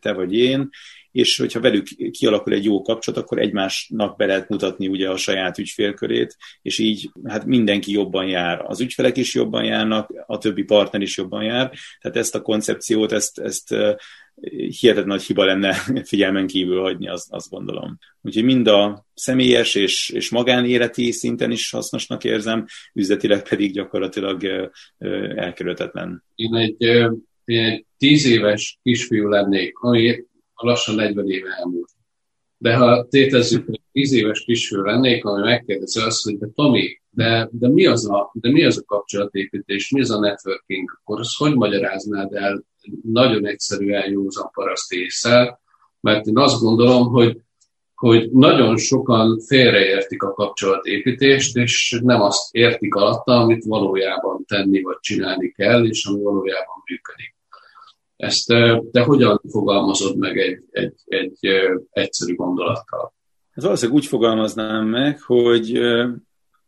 te 0.00 0.12
vagy 0.12 0.34
én, 0.34 0.68
és 1.10 1.38
hogyha 1.38 1.60
velük 1.60 1.86
kialakul 2.10 2.52
egy 2.52 2.64
jó 2.64 2.82
kapcsolat, 2.82 3.20
akkor 3.20 3.38
egymásnak 3.38 4.16
be 4.16 4.26
lehet 4.26 4.48
mutatni 4.48 4.88
ugye 4.88 5.10
a 5.10 5.16
saját 5.16 5.58
ügyfélkörét, 5.58 6.36
és 6.62 6.78
így 6.78 7.10
hát 7.24 7.44
mindenki 7.44 7.92
jobban 7.92 8.26
jár. 8.26 8.62
Az 8.66 8.80
ügyfelek 8.80 9.16
is 9.16 9.34
jobban 9.34 9.64
járnak, 9.64 10.24
a 10.26 10.38
többi 10.38 10.62
partner 10.62 11.00
is 11.00 11.16
jobban 11.16 11.42
jár, 11.42 11.72
tehát 12.00 12.16
ezt 12.16 12.34
a 12.34 12.42
koncepciót, 12.42 13.12
ezt, 13.12 13.38
ezt 13.38 13.74
hihetetlen 14.80 15.06
nagy 15.06 15.22
hiba 15.22 15.44
lenne 15.44 15.72
figyelmen 16.04 16.46
kívül 16.46 16.80
hagyni, 16.80 17.08
azt, 17.08 17.32
azt 17.32 17.50
gondolom. 17.50 17.98
Úgyhogy 18.22 18.44
mind 18.44 18.66
a 18.66 19.06
személyes 19.14 19.74
és, 19.74 20.10
és 20.10 20.30
magánéleti 20.30 21.10
szinten 21.10 21.50
is 21.50 21.70
hasznosnak 21.70 22.24
érzem, 22.24 22.66
üzletileg 22.94 23.48
pedig 23.48 23.72
gyakorlatilag 23.72 24.68
elkerülhetetlen. 25.36 26.24
Én 26.34 26.54
egy, 26.54 26.82
én 27.44 27.64
egy 27.64 27.86
tíz 27.98 28.26
éves 28.26 28.78
kisfiú 28.82 29.28
lennék, 29.28 29.78
ami 29.78 30.24
lassan 30.54 30.94
40 30.94 31.30
éve 31.30 31.48
elmúlt. 31.58 31.90
De 32.60 32.74
ha 32.74 33.06
tétezzük, 33.08 33.66
hogy 33.66 33.80
10 33.92 34.12
éves 34.12 34.44
kisfiú 34.44 34.80
lennék, 34.80 35.24
ami 35.24 35.42
megkérdezi 35.42 36.00
azt, 36.00 36.22
hogy 36.22 36.38
de 36.38 36.46
Tomi, 36.54 37.00
de, 37.10 37.48
de, 37.52 37.68
mi 37.68 37.86
az 37.86 38.10
a, 38.10 38.30
de 38.34 38.50
mi 38.50 38.64
az 38.64 38.78
a 38.78 38.84
kapcsolatépítés, 38.84 39.90
mi 39.90 40.00
az 40.00 40.10
a 40.10 40.18
networking, 40.18 40.98
akkor 41.00 41.20
azt 41.20 41.36
hogy 41.36 41.54
magyaráznád 41.54 42.32
el 42.32 42.64
nagyon 43.02 43.46
egyszerűen 43.46 44.10
józan 44.10 44.50
paraszt 44.52 44.92
észre, 44.92 45.60
mert 46.00 46.26
én 46.26 46.38
azt 46.38 46.60
gondolom, 46.60 47.06
hogy, 47.06 47.40
hogy 47.94 48.30
nagyon 48.30 48.76
sokan 48.76 49.40
félreértik 49.40 50.22
a 50.22 50.32
kapcsolatépítést, 50.32 51.56
és 51.56 52.00
nem 52.02 52.20
azt 52.20 52.54
értik 52.54 52.94
alatta, 52.94 53.32
amit 53.32 53.64
valójában 53.64 54.44
tenni 54.44 54.82
vagy 54.82 54.98
csinálni 55.00 55.52
kell, 55.52 55.86
és 55.86 56.06
ami 56.06 56.22
valójában 56.22 56.82
működik. 56.90 57.36
Ezt 58.16 58.46
te 58.92 59.02
hogyan 59.02 59.40
fogalmazod 59.50 60.16
meg 60.16 60.38
egy, 60.38 60.64
egy, 60.70 60.94
egy 61.04 61.38
egyszerű 61.90 62.34
gondolattal? 62.34 63.12
Ez 63.54 63.62
valószínűleg 63.62 64.00
úgy 64.00 64.06
fogalmaznám 64.06 64.86
meg, 64.86 65.20
hogy 65.20 65.78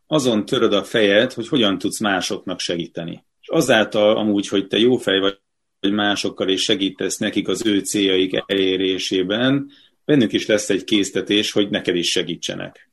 azon 0.07 0.45
töröd 0.45 0.73
a 0.73 0.85
fejed, 0.85 1.33
hogy 1.33 1.49
hogyan 1.49 1.79
tudsz 1.79 2.01
másoknak 2.01 2.59
segíteni. 2.59 3.25
És 3.41 3.49
azáltal 3.49 4.17
amúgy, 4.17 4.49
hogy 4.49 4.67
te 4.67 4.79
jó 4.79 4.97
fej 4.97 5.19
vagy 5.19 5.39
másokkal 5.89 6.49
és 6.49 6.63
segítesz 6.63 7.19
nekik 7.19 7.49
az 7.49 7.67
ő 7.67 7.79
céljaik 7.79 8.43
elérésében, 8.47 9.71
bennük 10.05 10.33
is 10.33 10.47
lesz 10.47 10.71
egy 10.71 10.85
késztetés, 10.85 11.53
hogy 11.53 11.71
neked 11.71 11.97
is 11.97 12.11
segítsenek. 12.11 12.91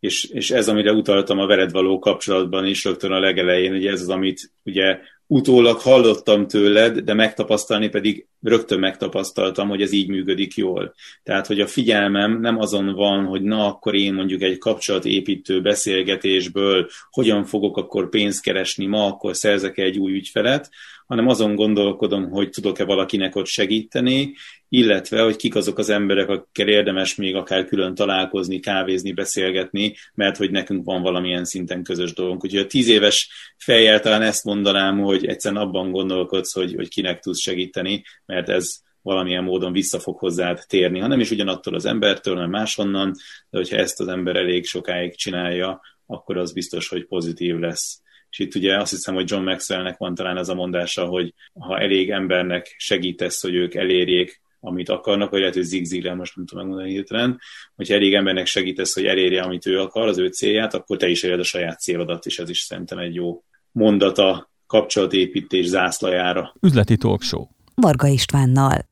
És, 0.00 0.24
és 0.24 0.50
ez, 0.50 0.68
amire 0.68 0.92
utaltam 0.92 1.38
a 1.38 1.46
veled 1.46 1.70
való 1.70 1.98
kapcsolatban 1.98 2.66
is 2.66 2.84
rögtön 2.84 3.12
a 3.12 3.20
legelején, 3.20 3.72
hogy 3.72 3.86
ez 3.86 4.00
az, 4.00 4.08
amit 4.08 4.52
ugye 4.64 4.98
utólag 5.26 5.78
hallottam 5.78 6.46
tőled, 6.46 6.98
de 6.98 7.14
megtapasztalni 7.14 7.88
pedig 7.88 8.26
rögtön 8.42 8.78
megtapasztaltam, 8.78 9.68
hogy 9.68 9.82
ez 9.82 9.92
így 9.92 10.08
működik 10.08 10.56
jól. 10.56 10.94
Tehát, 11.22 11.46
hogy 11.46 11.60
a 11.60 11.66
figyelmem 11.66 12.40
nem 12.40 12.58
azon 12.58 12.94
van, 12.94 13.24
hogy 13.24 13.42
na, 13.42 13.66
akkor 13.66 13.94
én 13.94 14.14
mondjuk 14.14 14.42
egy 14.42 14.58
kapcsolatépítő 14.58 15.60
beszélgetésből 15.60 16.88
hogyan 17.10 17.44
fogok 17.44 17.76
akkor 17.76 18.08
pénzt 18.08 18.42
keresni, 18.42 18.86
ma 18.86 19.06
akkor 19.06 19.36
szerzek 19.36 19.78
egy 19.78 19.98
új 19.98 20.12
ügyfelet, 20.12 20.70
hanem 21.08 21.28
azon 21.28 21.54
gondolkodom, 21.54 22.30
hogy 22.30 22.50
tudok-e 22.50 22.84
valakinek 22.84 23.36
ott 23.36 23.46
segíteni, 23.46 24.34
illetve, 24.68 25.22
hogy 25.22 25.36
kik 25.36 25.54
azok 25.54 25.78
az 25.78 25.88
emberek, 25.88 26.28
akikkel 26.28 26.68
érdemes 26.68 27.14
még 27.14 27.34
akár 27.34 27.64
külön 27.64 27.94
találkozni, 27.94 28.60
kávézni, 28.60 29.12
beszélgetni, 29.12 29.94
mert 30.14 30.36
hogy 30.36 30.50
nekünk 30.50 30.84
van 30.84 31.02
valamilyen 31.02 31.44
szinten 31.44 31.82
közös 31.82 32.12
dolgunk. 32.12 32.44
Úgyhogy 32.44 32.60
a 32.60 32.66
tíz 32.66 32.88
éves 32.88 33.30
fejjel 33.56 34.00
talán 34.00 34.22
ezt 34.22 34.44
mondanám, 34.44 35.00
hogy 35.00 35.26
egyszerűen 35.26 35.62
abban 35.62 35.90
gondolkodsz, 35.90 36.52
hogy, 36.52 36.74
hogy 36.74 36.88
kinek 36.88 37.20
tudsz 37.20 37.40
segíteni, 37.40 38.02
mert 38.26 38.48
ez 38.48 38.66
valamilyen 39.02 39.44
módon 39.44 39.72
vissza 39.72 39.98
fog 39.98 40.18
hozzád 40.18 40.64
térni, 40.66 40.98
hanem 40.98 41.20
is 41.20 41.30
ugyanattól 41.30 41.74
az 41.74 41.84
embertől, 41.84 42.34
hanem 42.34 42.50
máshonnan, 42.50 43.12
de 43.50 43.58
hogyha 43.58 43.76
ezt 43.76 44.00
az 44.00 44.08
ember 44.08 44.36
elég 44.36 44.66
sokáig 44.66 45.16
csinálja, 45.16 45.80
akkor 46.06 46.36
az 46.36 46.52
biztos, 46.52 46.88
hogy 46.88 47.06
pozitív 47.06 47.56
lesz. 47.58 48.02
És 48.30 48.38
itt 48.38 48.54
ugye 48.54 48.76
azt 48.80 48.90
hiszem, 48.90 49.14
hogy 49.14 49.30
John 49.30 49.44
Maxwellnek 49.44 49.96
van 49.96 50.14
talán 50.14 50.36
ez 50.36 50.48
a 50.48 50.54
mondása, 50.54 51.06
hogy 51.06 51.34
ha 51.58 51.78
elég 51.78 52.10
embernek 52.10 52.74
segítesz, 52.78 53.42
hogy 53.42 53.54
ők 53.54 53.74
elérjék, 53.74 54.40
amit 54.60 54.88
akarnak, 54.88 55.30
vagy 55.30 55.40
lehet, 55.40 55.54
hogy 55.54 55.62
zigzigre, 55.62 56.14
most 56.14 56.36
nem 56.36 56.46
tudom 56.46 56.62
megmondani 56.62 56.94
hirtelen, 56.94 57.40
hogyha 57.74 57.94
elég 57.94 58.14
embernek 58.14 58.46
segítesz, 58.46 58.94
hogy 58.94 59.04
elérje, 59.04 59.42
amit 59.42 59.66
ő 59.66 59.80
akar, 59.80 60.08
az 60.08 60.18
ő 60.18 60.28
célját, 60.28 60.74
akkor 60.74 60.96
te 60.96 61.08
is 61.08 61.22
éred 61.22 61.40
a 61.40 61.44
saját 61.44 61.80
célodat, 61.80 62.26
és 62.26 62.38
ez 62.38 62.48
is 62.48 62.58
szerintem 62.58 62.98
egy 62.98 63.14
jó 63.14 63.42
mondata 63.72 64.50
kapcsolatépítés 64.66 65.66
zászlajára. 65.66 66.54
Üzleti 66.60 66.96
talk 66.96 67.22
show. 67.22 67.46
Varga 67.74 68.06
Istvánnal. 68.06 68.86